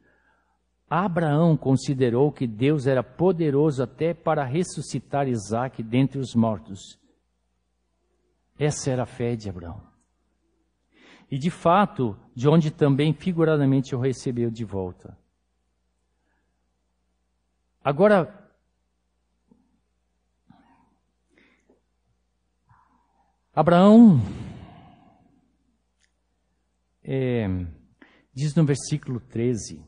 [0.88, 6.99] Abraão considerou que Deus era poderoso até para ressuscitar Isaac dentre os mortos.
[8.60, 9.82] Essa era a fé de Abraão.
[11.32, 15.18] E de fato, de onde também figuradamente o recebeu de volta.
[17.84, 18.39] Agora,
[23.60, 24.22] Abraão
[27.03, 27.45] é,
[28.34, 29.86] diz no versículo 13,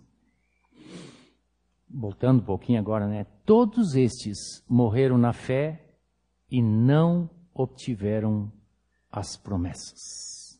[1.89, 3.23] voltando um pouquinho agora, né?
[3.45, 5.95] Todos estes morreram na fé
[6.49, 8.51] e não obtiveram
[9.09, 10.59] as promessas.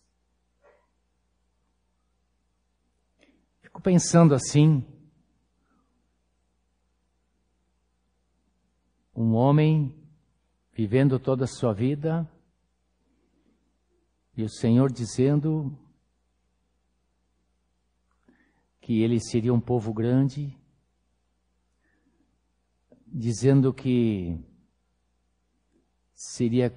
[3.61, 4.87] Fico pensando assim,
[9.13, 9.93] um homem
[10.71, 12.25] vivendo toda a sua vida
[14.41, 15.71] e o Senhor dizendo
[18.81, 20.57] que ele seria um povo grande,
[23.05, 24.35] dizendo que
[26.15, 26.73] seria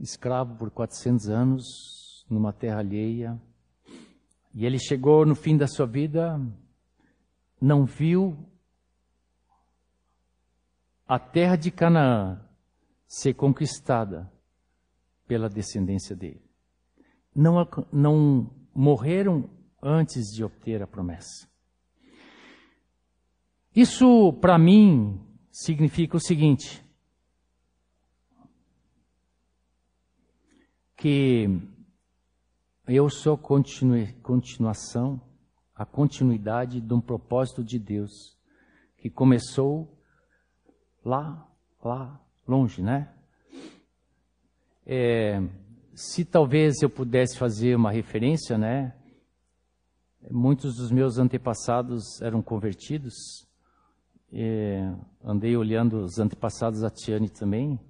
[0.00, 3.40] escravo por 400 anos numa terra alheia.
[4.52, 6.40] E ele chegou no fim da sua vida,
[7.60, 8.36] não viu
[11.06, 12.44] a terra de Canaã
[13.06, 14.28] ser conquistada
[15.28, 16.45] pela descendência dele
[17.36, 19.50] não, não morreram
[19.82, 21.46] antes de obter a promessa.
[23.74, 25.20] Isso, para mim,
[25.50, 26.82] significa o seguinte:
[30.96, 31.60] que
[32.88, 35.20] eu sou continuação,
[35.74, 38.34] a continuidade de um propósito de Deus
[38.96, 39.94] que começou
[41.04, 41.46] lá,
[41.84, 42.18] lá
[42.48, 43.12] longe, né?
[44.86, 45.42] É,
[45.96, 48.94] se talvez eu pudesse fazer uma referência, né?
[50.30, 53.48] Muitos dos meus antepassados eram convertidos.
[54.30, 54.92] É,
[55.24, 57.80] andei olhando os antepassados da Tiane também.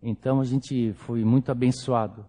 [0.00, 2.24] Então a gente foi muito abençoado.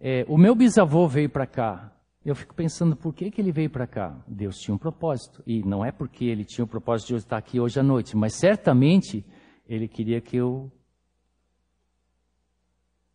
[0.00, 1.96] É, o meu bisavô veio para cá.
[2.24, 4.20] Eu fico pensando por que, que ele veio para cá.
[4.26, 5.44] Deus tinha um propósito.
[5.46, 8.34] E não é porque ele tinha o propósito de estar aqui hoje à noite, mas
[8.34, 9.24] certamente
[9.68, 10.72] ele queria que eu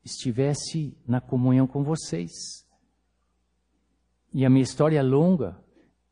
[0.05, 2.31] estivesse na comunhão com vocês.
[4.31, 5.57] E a minha história é longa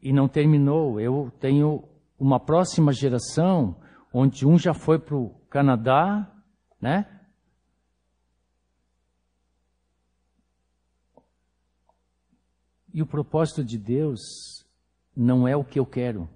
[0.02, 1.00] e não terminou.
[1.00, 1.88] Eu tenho
[2.18, 3.80] uma próxima geração
[4.12, 6.30] onde um já foi para o Canadá,
[6.82, 7.08] né?
[12.94, 14.20] E o propósito de Deus
[15.16, 16.30] não é o que eu quero.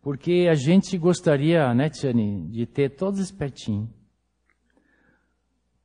[0.00, 3.99] Porque a gente gostaria, né, Tiane, de ter todos espertinhos.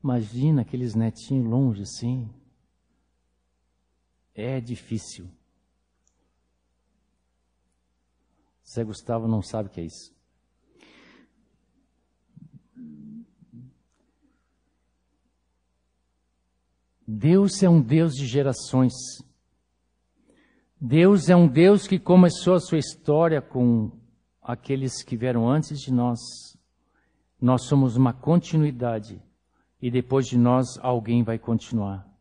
[0.06, 2.30] Imagina aqueles netinhos longe assim.
[4.36, 5.28] É difícil.
[8.72, 10.14] Zé Gustavo não sabe o que é isso.
[17.08, 18.94] Deus é um Deus de gerações.
[20.80, 23.92] Deus é um Deus que começou a sua história com
[24.40, 26.20] aqueles que vieram antes de nós.
[27.42, 29.25] Nós somos uma continuidade
[29.86, 32.12] e depois de nós alguém vai continuar.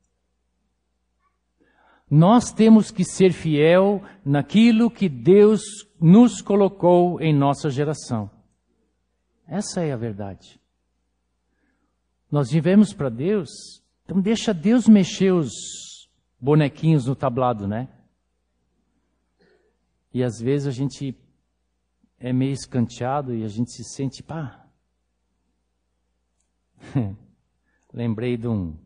[2.10, 5.62] Nós temos que ser fiel naquilo que Deus
[5.98, 8.30] nos colocou em nossa geração.
[9.48, 10.60] Essa é a verdade.
[12.30, 13.48] Nós vivemos para Deus,
[14.04, 15.50] então deixa Deus mexer os
[16.38, 17.88] bonequinhos no tablado, né?
[20.12, 21.18] E às vezes a gente
[22.18, 24.68] é meio escanteado e a gente se sente, pá.
[27.94, 28.76] Lembrei de um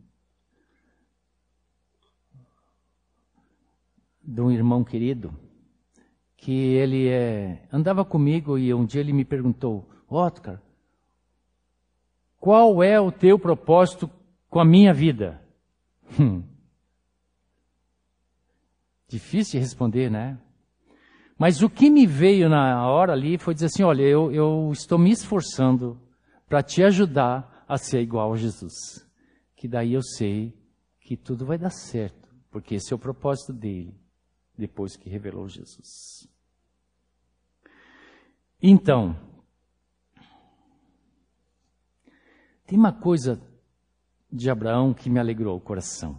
[4.23, 5.33] de um irmão querido
[6.37, 10.63] que ele é, andava comigo e um dia ele me perguntou, Otcar,
[12.39, 14.11] qual é o teu propósito
[14.51, 15.41] com a minha vida?
[16.21, 16.43] Hum.
[19.09, 20.39] Difícil de responder, né?
[21.39, 24.99] Mas o que me veio na hora ali foi dizer assim: olha, eu, eu estou
[24.99, 25.99] me esforçando
[26.47, 28.75] para te ajudar a ser igual a Jesus.
[29.55, 30.57] Que daí eu sei
[31.01, 33.95] que tudo vai dar certo, porque esse é o propósito dele,
[34.57, 36.29] depois que revelou Jesus.
[38.61, 39.17] Então,
[42.67, 43.41] tem uma coisa
[44.33, 46.19] de Abraão que me alegrou o coração.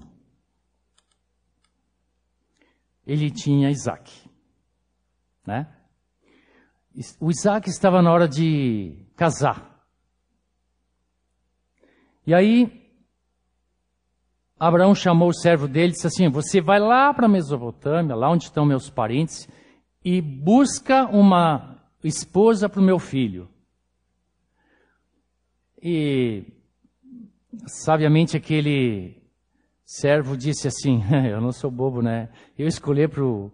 [3.06, 4.30] Ele tinha Isaac
[5.50, 5.68] né?
[7.20, 9.69] O Isaac estava na hora de casar.
[12.30, 12.72] E aí,
[14.60, 18.30] Abraão chamou o servo dele e disse assim: Você vai lá para a Mesopotâmia, lá
[18.30, 19.50] onde estão meus parentes,
[20.06, 23.50] e busca uma esposa para o meu filho.
[25.82, 26.46] E,
[27.66, 29.20] sabiamente, aquele
[29.84, 31.02] servo disse assim:
[31.32, 32.30] Eu não sou bobo, né?
[32.56, 33.52] Eu escolhi para o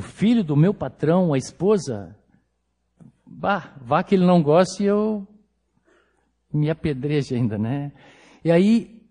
[0.00, 2.16] filho do meu patrão, a esposa,
[3.26, 5.26] bah, vá que ele não goste eu
[6.54, 7.92] me apedreje ainda, né?
[8.44, 9.02] E aí,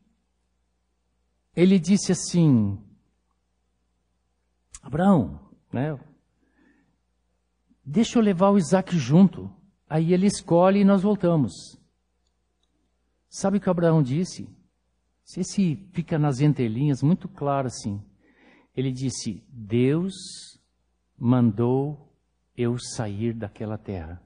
[1.56, 2.78] ele disse assim,
[4.82, 5.39] Abraão,
[5.72, 6.00] né?
[7.86, 9.52] Deixa eu levar o Isaac junto.
[9.89, 11.78] Aí ele escolhe e nós voltamos.
[13.30, 14.48] Sabe o que Abraão disse?
[15.24, 18.02] Se se fica nas entrelinhas, muito claro assim.
[18.76, 20.14] Ele disse: Deus
[21.18, 22.14] mandou
[22.56, 24.22] eu sair daquela terra.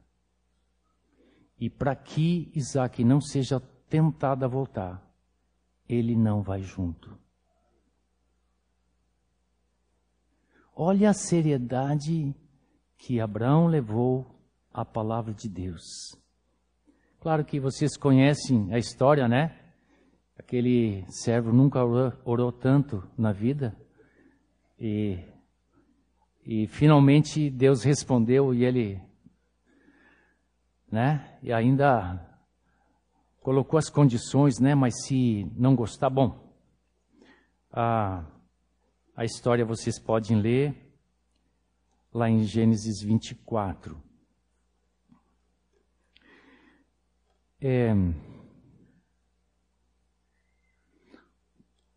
[1.60, 5.04] E para que Isaac não seja tentado a voltar,
[5.88, 7.18] ele não vai junto.
[10.76, 12.36] Olha a seriedade
[12.98, 14.26] que Abraão levou
[14.72, 15.82] à palavra de Deus.
[17.20, 19.58] Claro que vocês conhecem a história, né?
[20.38, 23.76] Aquele servo nunca orou, orou tanto na vida.
[24.80, 25.18] E
[26.50, 29.02] e finalmente Deus respondeu e ele,
[30.92, 31.38] né?
[31.42, 32.24] E ainda
[33.42, 34.76] colocou as condições, né?
[34.76, 36.54] Mas se não gostar, bom.
[37.72, 38.26] Ah,
[39.16, 40.76] A história vocês podem ler
[42.14, 44.02] lá em Gênesis 24.
[47.60, 47.92] É,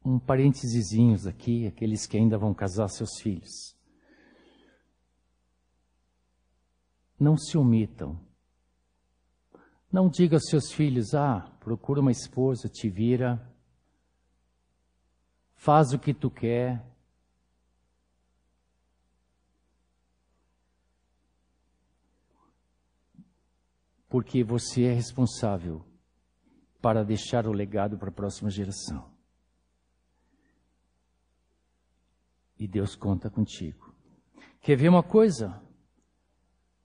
[0.05, 3.76] um parênteses aqui, aqueles que ainda vão casar seus filhos.
[7.18, 8.18] Não se omitam.
[9.93, 13.45] Não diga aos seus filhos, ah, procura uma esposa, te vira,
[15.55, 16.84] faz o que tu quer.
[24.09, 25.84] Porque você é responsável
[26.80, 29.11] para deixar o legado para a próxima geração.
[32.59, 33.93] E Deus conta contigo.
[34.61, 35.61] Quer ver uma coisa?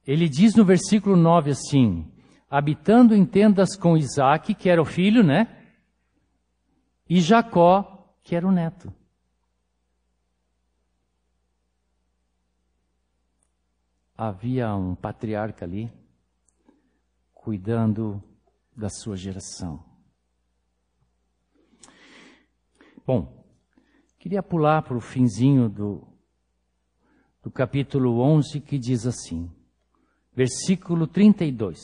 [0.06, 2.12] Ele diz no versículo 9 assim:
[2.50, 5.74] habitando em tendas com Isaac, que era o filho, né?
[7.10, 8.94] E Jacó, que era o neto.
[14.18, 15.92] Havia um patriarca ali,
[17.34, 18.24] cuidando
[18.76, 19.84] da sua geração.
[23.06, 23.46] Bom,
[24.18, 26.08] queria pular para o finzinho do,
[27.44, 29.52] do capítulo 11, que diz assim:
[30.34, 31.78] versículo 32.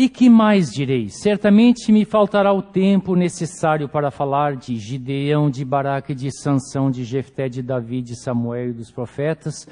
[0.00, 1.08] E que mais direi?
[1.08, 7.02] Certamente me faltará o tempo necessário para falar de Gideão, de Baraque, de Sansão, de
[7.02, 9.66] Jefté, de Davi, de Samuel e dos profetas,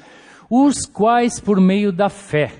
[0.49, 2.51] os quais, por meio da fé,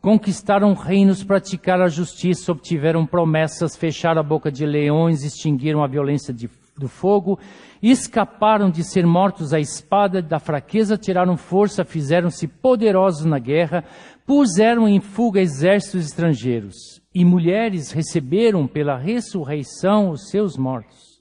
[0.00, 6.32] conquistaram reinos, praticaram a justiça, obtiveram promessas, fecharam a boca de leões, extinguiram a violência
[6.32, 6.48] de,
[6.78, 7.38] do fogo,
[7.82, 13.84] escaparam de ser mortos à espada, da fraqueza tiraram força, fizeram-se poderosos na guerra,
[14.26, 21.20] puseram em fuga exércitos estrangeiros, e mulheres receberam pela ressurreição os seus mortos.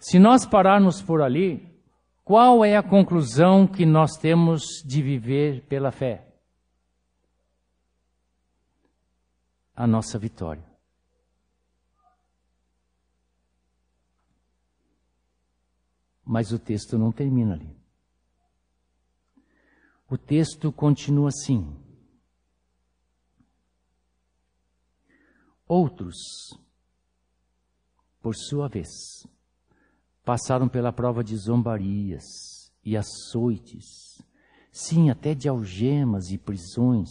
[0.00, 1.68] Se nós pararmos por ali,
[2.24, 6.24] qual é a conclusão que nós temos de viver pela fé?
[9.74, 10.64] A nossa vitória.
[16.24, 17.74] Mas o texto não termina ali.
[20.10, 21.74] O texto continua assim.
[25.68, 26.58] Outros,
[28.22, 28.88] por sua vez,
[30.24, 34.22] passaram pela prova de zombarias e açoites,
[34.72, 37.10] sim, até de algemas e prisões,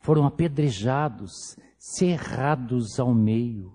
[0.00, 3.74] foram apedrejados, cerrados ao meio,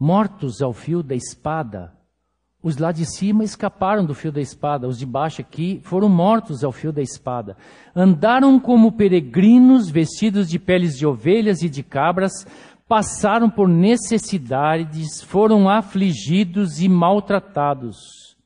[0.00, 1.92] mortos ao fio da espada.
[2.62, 6.64] Os lá de cima escaparam do fio da espada, os de baixo aqui foram mortos
[6.64, 7.58] ao fio da espada.
[7.94, 12.46] Andaram como peregrinos, vestidos de peles de ovelhas e de cabras,
[12.86, 18.36] passaram por necessidades, foram afligidos e maltratados.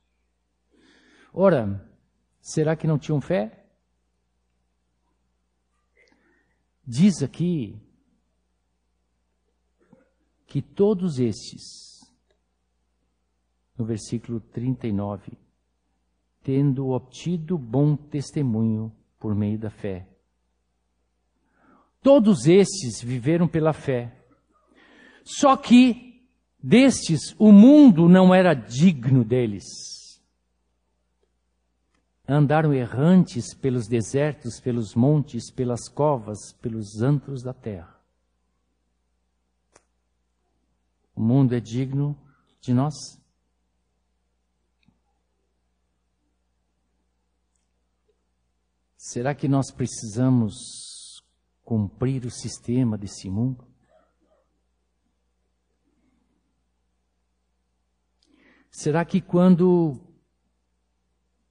[1.32, 1.88] Ora,
[2.40, 3.64] será que não tinham fé?
[6.86, 7.78] Diz aqui
[10.46, 12.00] que todos estes,
[13.76, 15.32] no versículo 39,
[16.42, 20.08] tendo obtido bom testemunho por meio da fé.
[22.00, 24.17] Todos estes viveram pela fé.
[25.30, 26.26] Só que
[26.58, 29.66] destes o mundo não era digno deles.
[32.26, 38.00] Andaram errantes pelos desertos, pelos montes, pelas covas, pelos antros da terra.
[41.14, 42.18] O mundo é digno
[42.62, 42.94] de nós?
[48.96, 51.22] Será que nós precisamos
[51.62, 53.67] cumprir o sistema desse mundo?
[58.80, 59.98] Será que quando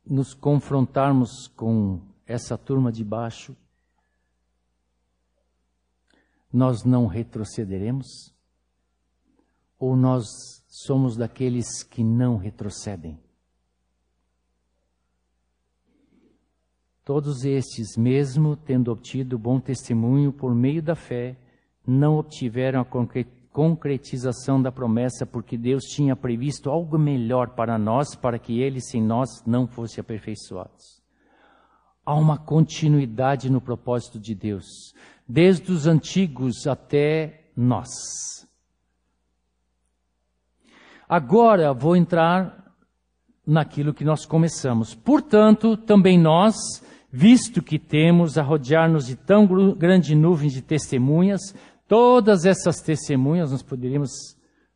[0.06, 3.54] nos confrontarmos com essa turma de baixo,
[6.54, 8.34] nós não retrocederemos?
[9.78, 10.26] Ou nós
[10.70, 13.20] somos daqueles que não retrocedem?
[17.04, 21.36] Todos estes, mesmo tendo obtido bom testemunho por meio da fé,
[21.86, 22.86] não obtiveram a
[23.58, 29.02] concretização da promessa, porque Deus tinha previsto algo melhor para nós, para que Ele sem
[29.02, 31.02] nós não fosse aperfeiçoados.
[32.06, 34.94] Há uma continuidade no propósito de Deus,
[35.28, 37.90] desde os antigos até nós.
[41.10, 42.76] Agora vou entrar
[43.44, 44.94] naquilo que nós começamos.
[44.94, 46.54] Portanto, também nós,
[47.12, 51.42] visto que temos a rodear-nos de tão grande nuvem de testemunhas,
[51.88, 54.12] Todas essas testemunhas, nós poderíamos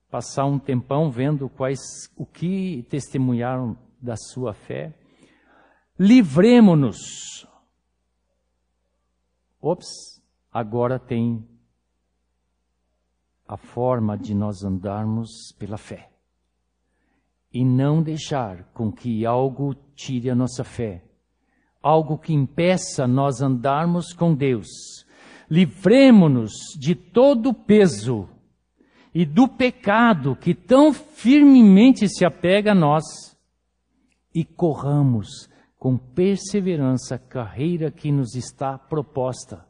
[0.10, 1.80] passar um tempão vendo quais,
[2.16, 4.94] o que testemunharam da sua fé.
[6.00, 7.46] livremo-nos.
[9.62, 9.88] Ops,
[10.52, 11.48] agora tem
[13.48, 16.10] a forma de nós andarmos pela fé.
[17.54, 21.04] E não deixar com que algo tire a nossa fé.
[21.84, 25.06] Algo que impeça nós andarmos com Deus.
[25.52, 28.30] Livremo-nos de todo o peso
[29.14, 33.04] e do pecado que tão firmemente se apega a nós
[34.34, 39.68] e corramos com perseverança a carreira que nos está proposta.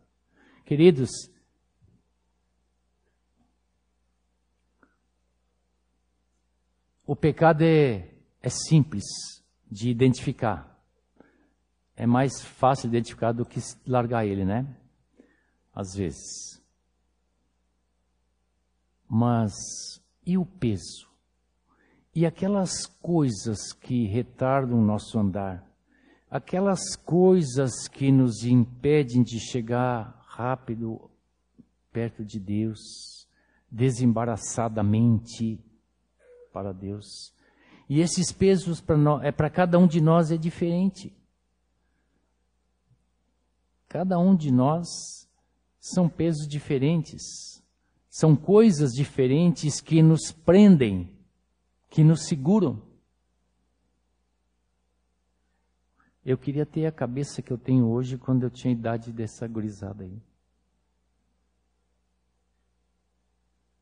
[0.65, 1.09] Queridos,
[7.07, 8.07] o pecado é,
[8.39, 9.03] é simples
[9.65, 10.79] de identificar.
[11.95, 14.77] É mais fácil identificar do que largar ele, né?
[15.73, 16.61] Às vezes.
[19.07, 19.53] Mas
[20.25, 21.09] e o peso?
[22.13, 25.65] E aquelas coisas que retardam o nosso andar?
[26.29, 31.09] Aquelas coisas que nos impedem de chegar rápido
[31.91, 33.27] perto de Deus,
[33.69, 35.59] desembaraçadamente
[36.53, 37.33] para Deus.
[37.89, 41.13] E esses pesos para é para cada um de nós é diferente.
[43.89, 45.20] Cada um de nós
[45.81, 47.23] são pesos diferentes.
[48.07, 51.11] São coisas diferentes que nos prendem,
[51.89, 52.81] que nos seguram.
[56.23, 59.47] Eu queria ter a cabeça que eu tenho hoje quando eu tinha a idade dessa
[59.47, 60.21] gurizada aí.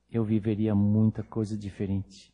[0.10, 2.34] Eu viveria muita coisa diferente.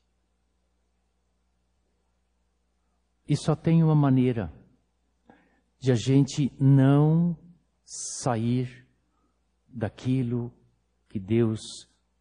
[3.28, 4.54] E só tem uma maneira
[5.80, 7.36] de a gente não
[7.84, 8.85] sair
[9.76, 10.54] daquilo
[11.10, 11.60] que Deus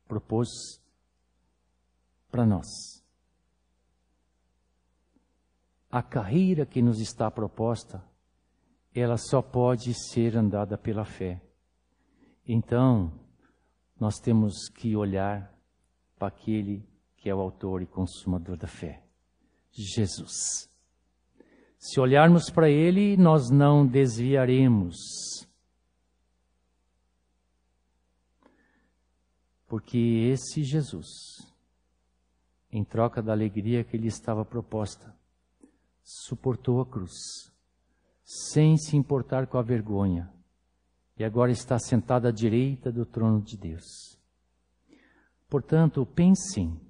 [0.09, 0.48] propôs
[2.28, 2.66] para nós.
[5.88, 8.05] A carreira que nos está proposta,
[8.92, 11.40] ela só pode ser andada pela fé.
[12.46, 13.12] Então,
[14.00, 15.55] nós temos que olhar
[16.18, 16.84] para aquele
[17.16, 19.00] que é o autor e consumador da fé,
[19.70, 20.68] Jesus.
[21.78, 25.43] Se olharmos para Ele, nós não desviaremos
[29.74, 29.98] Porque
[30.30, 31.52] esse Jesus,
[32.70, 35.12] em troca da alegria que lhe estava proposta,
[36.00, 37.50] suportou a cruz,
[38.22, 40.32] sem se importar com a vergonha,
[41.18, 44.16] e agora está sentado à direita do trono de Deus.
[45.48, 46.80] Portanto, pensem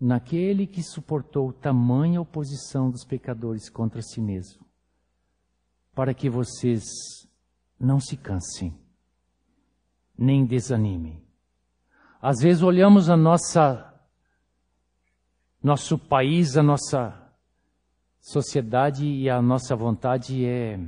[0.00, 4.64] naquele que suportou tamanha oposição dos pecadores contra si mesmo,
[5.96, 6.84] para que vocês
[7.76, 8.72] não se cansem,
[10.16, 11.26] nem desanimem.
[12.20, 13.84] Às vezes olhamos a nossa
[15.62, 17.14] nosso país, a nossa
[18.20, 20.78] sociedade e a nossa vontade é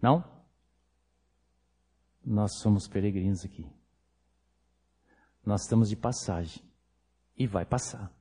[0.00, 0.22] não?
[2.24, 3.66] Nós somos peregrinos aqui.
[5.44, 6.62] Nós estamos de passagem
[7.36, 8.12] e vai passar.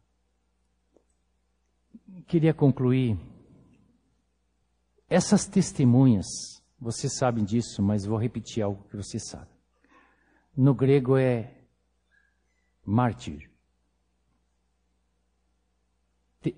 [2.27, 3.19] Queria concluir
[5.09, 6.25] essas testemunhas,
[6.79, 9.54] vocês sabem disso, mas vou repetir algo que vocês sabem
[10.55, 11.53] no grego é
[12.85, 13.49] mártir.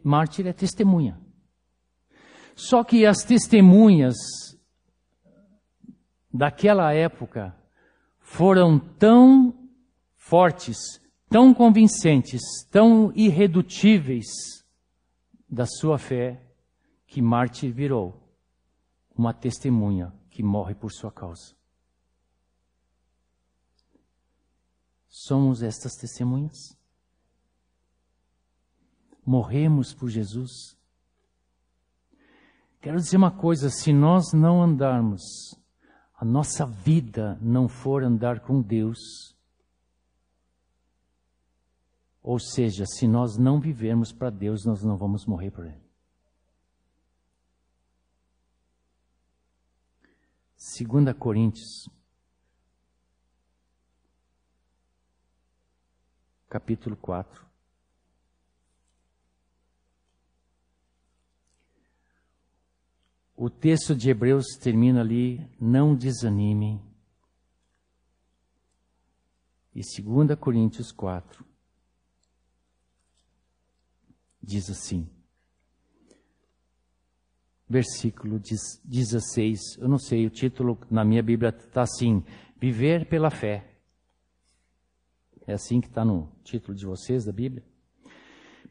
[0.03, 1.19] Mártir é testemunha.
[2.55, 4.15] Só que as testemunhas
[6.33, 7.55] daquela época
[8.19, 9.57] foram tão
[10.15, 10.77] fortes,
[11.29, 14.25] tão convincentes, tão irredutíveis
[15.49, 16.43] da sua fé,
[17.05, 18.21] que mártir virou
[19.15, 21.56] uma testemunha que morre por sua causa.
[25.19, 26.77] Somos estas testemunhas?
[29.25, 30.77] Morremos por Jesus?
[32.79, 35.23] Quero dizer uma coisa: se nós não andarmos,
[36.13, 39.35] a nossa vida não for andar com Deus,
[42.21, 45.81] ou seja, se nós não vivermos para Deus, nós não vamos morrer por Ele.
[50.85, 51.89] 2 Coríntios
[56.49, 57.45] capítulo 4.
[63.35, 66.81] O texto de Hebreus termina ali, não desanimem.
[69.75, 71.45] E 2 Coríntios 4
[74.41, 75.07] diz assim,
[77.69, 82.23] versículo 16, eu não sei, o título na minha Bíblia está assim:
[82.59, 83.76] Viver pela fé.
[85.47, 87.63] É assim que está no título de vocês da Bíblia.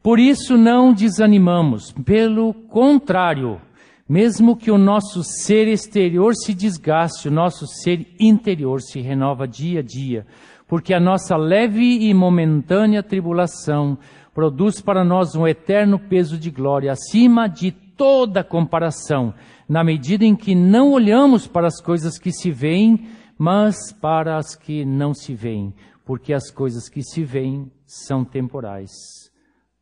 [0.03, 3.59] Por isso não desanimamos, pelo contrário,
[4.07, 9.79] mesmo que o nosso ser exterior se desgaste, o nosso ser interior se renova dia
[9.79, 10.27] a dia,
[10.67, 13.97] porque a nossa leve e momentânea tribulação
[14.31, 19.33] produz para nós um eterno peso de glória acima de toda comparação,
[19.67, 24.55] na medida em que não olhamos para as coisas que se veem, mas para as
[24.55, 25.73] que não se veem,
[26.07, 29.29] porque as coisas que se veem são temporais,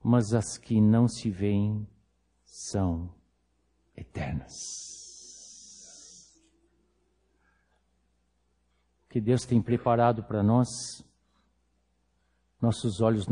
[0.04, 1.88] mas as que não se veem
[2.44, 3.14] são
[3.96, 4.52] eternas.
[9.06, 10.68] O que Deus tem preparado para nós,
[12.60, 13.28] nossos olhos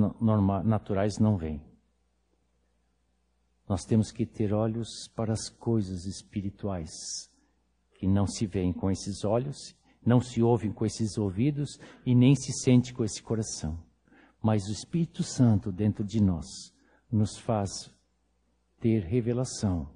[0.63, 1.65] naturais não veem.
[3.67, 6.91] Nós temos que ter olhos para as coisas espirituais
[7.95, 9.75] que não se veem com esses olhos,
[10.05, 13.79] não se ouvem com esses ouvidos e nem se sente com esse coração.
[14.41, 16.45] Mas o Espírito Santo dentro de nós
[17.11, 17.69] nos faz
[18.79, 19.89] ter revelação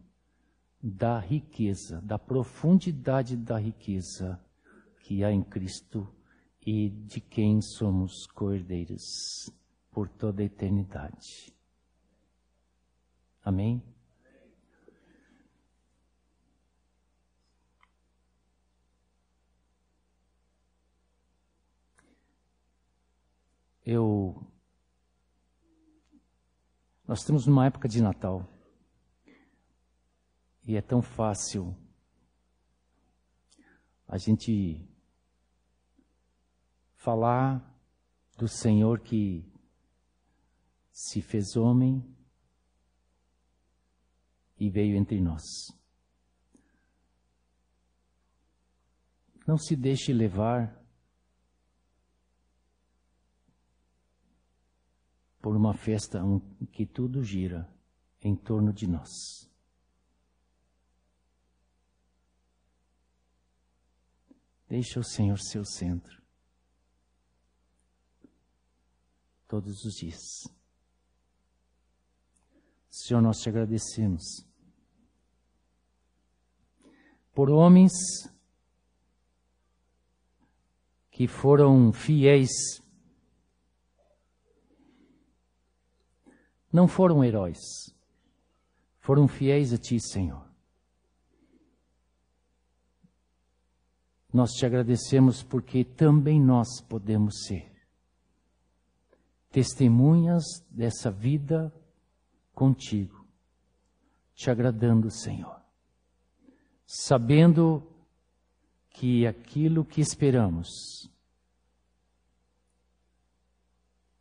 [0.82, 4.40] da riqueza, da profundidade da riqueza
[5.02, 6.08] que há em Cristo
[6.66, 9.52] e de quem somos coerdeiros
[9.92, 11.54] por toda a eternidade.
[13.44, 13.82] Amém?
[23.90, 24.46] Eu.
[27.08, 28.46] Nós estamos numa época de Natal.
[30.66, 31.74] E é tão fácil
[34.06, 34.86] a gente
[36.96, 37.64] falar
[38.38, 39.50] do Senhor que
[40.92, 42.04] se fez homem
[44.60, 45.44] e veio entre nós.
[49.48, 50.78] Não se deixe levar
[55.48, 57.74] por uma festa em que tudo gira
[58.22, 59.50] em torno de nós.
[64.68, 66.22] Deixa o Senhor ser o centro.
[69.48, 70.20] Todos os dias.
[72.90, 74.46] Senhor, nós te agradecemos
[77.34, 77.94] por homens
[81.10, 82.52] que foram fiéis,
[86.78, 87.92] não foram heróis,
[89.00, 90.48] foram fiéis a Ti, Senhor.
[94.32, 97.76] Nós te agradecemos porque também nós podemos ser
[99.50, 101.74] testemunhas dessa vida
[102.54, 103.26] contigo,
[104.36, 105.60] te agradando, Senhor,
[106.86, 107.82] sabendo
[108.92, 111.10] que aquilo que esperamos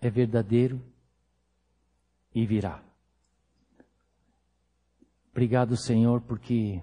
[0.01, 0.96] é verdadeiro
[2.37, 2.85] e virá.
[5.31, 6.83] Obrigado, Senhor, porque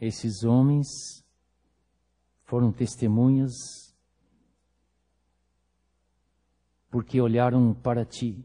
[0.00, 1.22] esses homens
[2.44, 3.94] foram testemunhas
[6.90, 8.42] porque olharam para ti.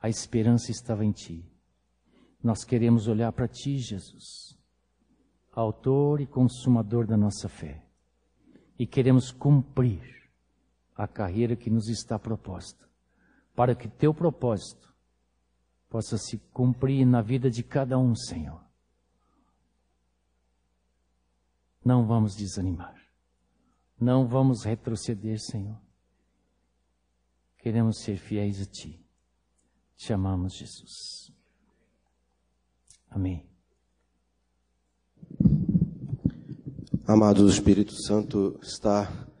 [0.00, 1.44] A esperança estava em ti.
[2.40, 4.56] Nós queremos olhar para ti, Jesus,
[5.50, 7.84] autor e consumador da nossa fé.
[8.78, 10.21] E queremos cumprir
[11.02, 12.88] a carreira que nos está proposta,
[13.56, 14.94] para que teu propósito
[15.88, 18.62] possa se cumprir na vida de cada um, Senhor.
[21.84, 22.94] Não vamos desanimar.
[24.00, 25.80] Não vamos retroceder, Senhor.
[27.58, 29.04] Queremos ser fiéis a Ti.
[29.96, 31.32] Te amamos, Jesus.
[33.10, 33.44] Amém.
[37.06, 39.31] Amados, o Espírito Santo está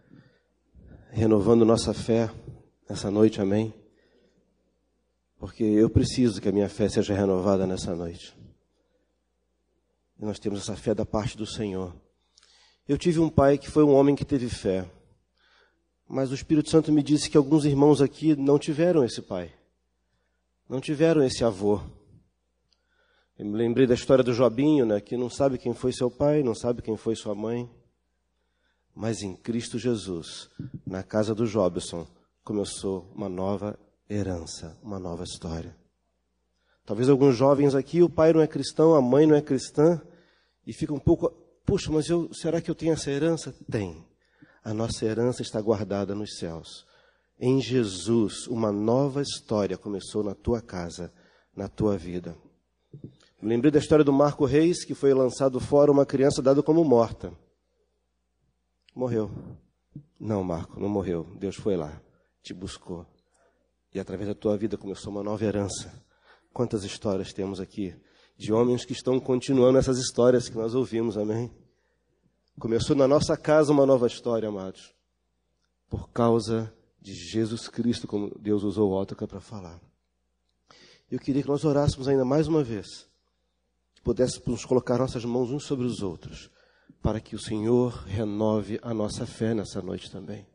[1.12, 2.30] renovando nossa fé
[2.88, 3.72] nessa noite, amém?
[5.38, 8.34] Porque eu preciso que a minha fé seja renovada nessa noite.
[10.18, 11.94] E nós temos essa fé da parte do Senhor.
[12.88, 14.90] Eu tive um pai que foi um homem que teve fé.
[16.08, 19.52] Mas o Espírito Santo me disse que alguns irmãos aqui não tiveram esse pai.
[20.68, 21.80] Não tiveram esse avô.
[23.38, 26.42] Eu me lembrei da história do Jobinho, né, que não sabe quem foi seu pai,
[26.42, 27.68] não sabe quem foi sua mãe.
[28.94, 30.48] Mas em Cristo Jesus,
[30.86, 32.06] na casa do Jobson,
[32.44, 33.78] começou uma nova
[34.08, 35.76] herança, uma nova história.
[36.84, 40.00] Talvez alguns jovens aqui, o pai não é cristão, a mãe não é cristã,
[40.66, 41.30] e fica um pouco,
[41.64, 43.54] puxa, mas eu, será que eu tenho essa herança?
[43.70, 44.04] Tem
[44.64, 46.86] a nossa herança está guardada nos céus.
[47.38, 51.12] Em Jesus, uma nova história começou na tua casa,
[51.56, 52.36] na tua vida.
[53.42, 57.32] Lembrei da história do Marco Reis, que foi lançado fora uma criança dada como morta.
[58.94, 59.30] Morreu.
[60.18, 61.24] Não, Marco, não morreu.
[61.38, 62.00] Deus foi lá
[62.42, 63.06] te buscou.
[63.94, 65.92] E através da tua vida começou uma nova herança.
[66.52, 67.94] Quantas histórias temos aqui
[68.36, 71.50] de homens que estão continuando essas histórias que nós ouvimos, amém?
[72.58, 74.94] Começou na nossa casa uma nova história, amados,
[75.88, 79.80] por causa de Jesus Cristo, como Deus usou o Ótica para falar.
[81.10, 83.08] Eu queria que nós orássemos ainda mais uma vez,
[83.94, 86.50] que pudéssemos colocar nossas mãos uns sobre os outros,
[87.02, 90.46] para que o Senhor renove a nossa fé nessa noite também.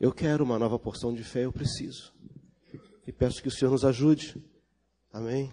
[0.00, 2.12] Eu quero uma nova porção de fé, eu preciso.
[3.06, 4.42] E peço que o Senhor nos ajude.
[5.12, 5.52] Amém.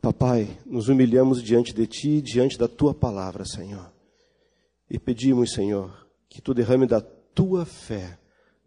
[0.00, 3.92] Papai, nos humilhamos diante de Ti, diante da Tua palavra, Senhor.
[4.88, 8.18] E pedimos, Senhor, que Tu derrame da Tua fé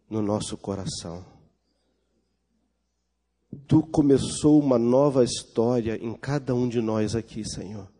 [0.09, 1.25] no nosso coração.
[3.67, 7.92] Tu começou uma nova história em cada um de nós aqui, Senhor.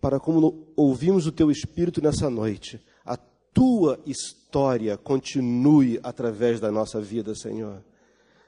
[0.00, 7.00] Para como ouvimos o Teu Espírito nessa noite, a Tua história continue através da nossa
[7.00, 7.82] vida, Senhor.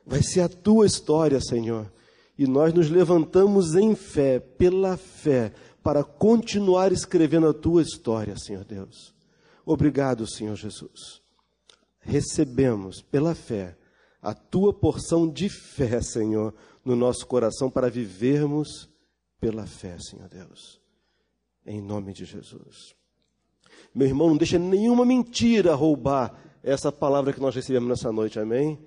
[0.07, 1.91] Vai ser a Tua história, Senhor
[2.41, 8.65] e nós nos levantamos em fé, pela fé, para continuar escrevendo a tua história, Senhor
[8.65, 9.15] Deus.
[9.63, 11.21] Obrigado, Senhor Jesus.
[12.01, 13.77] Recebemos pela fé
[14.23, 18.89] a tua porção de fé, Senhor, no nosso coração para vivermos
[19.39, 20.80] pela fé, Senhor Deus.
[21.67, 22.95] Em nome de Jesus.
[23.95, 28.79] Meu irmão, não deixa nenhuma mentira roubar essa palavra que nós recebemos nessa noite, amém?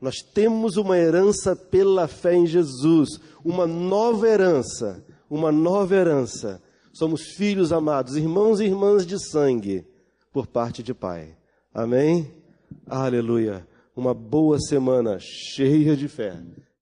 [0.00, 6.62] Nós temos uma herança pela fé em Jesus, uma nova herança, uma nova herança.
[6.92, 9.86] Somos filhos amados, irmãos e irmãs de sangue,
[10.32, 11.36] por parte de Pai.
[11.72, 12.30] Amém?
[12.86, 13.66] Aleluia.
[13.94, 16.36] Uma boa semana cheia de fé.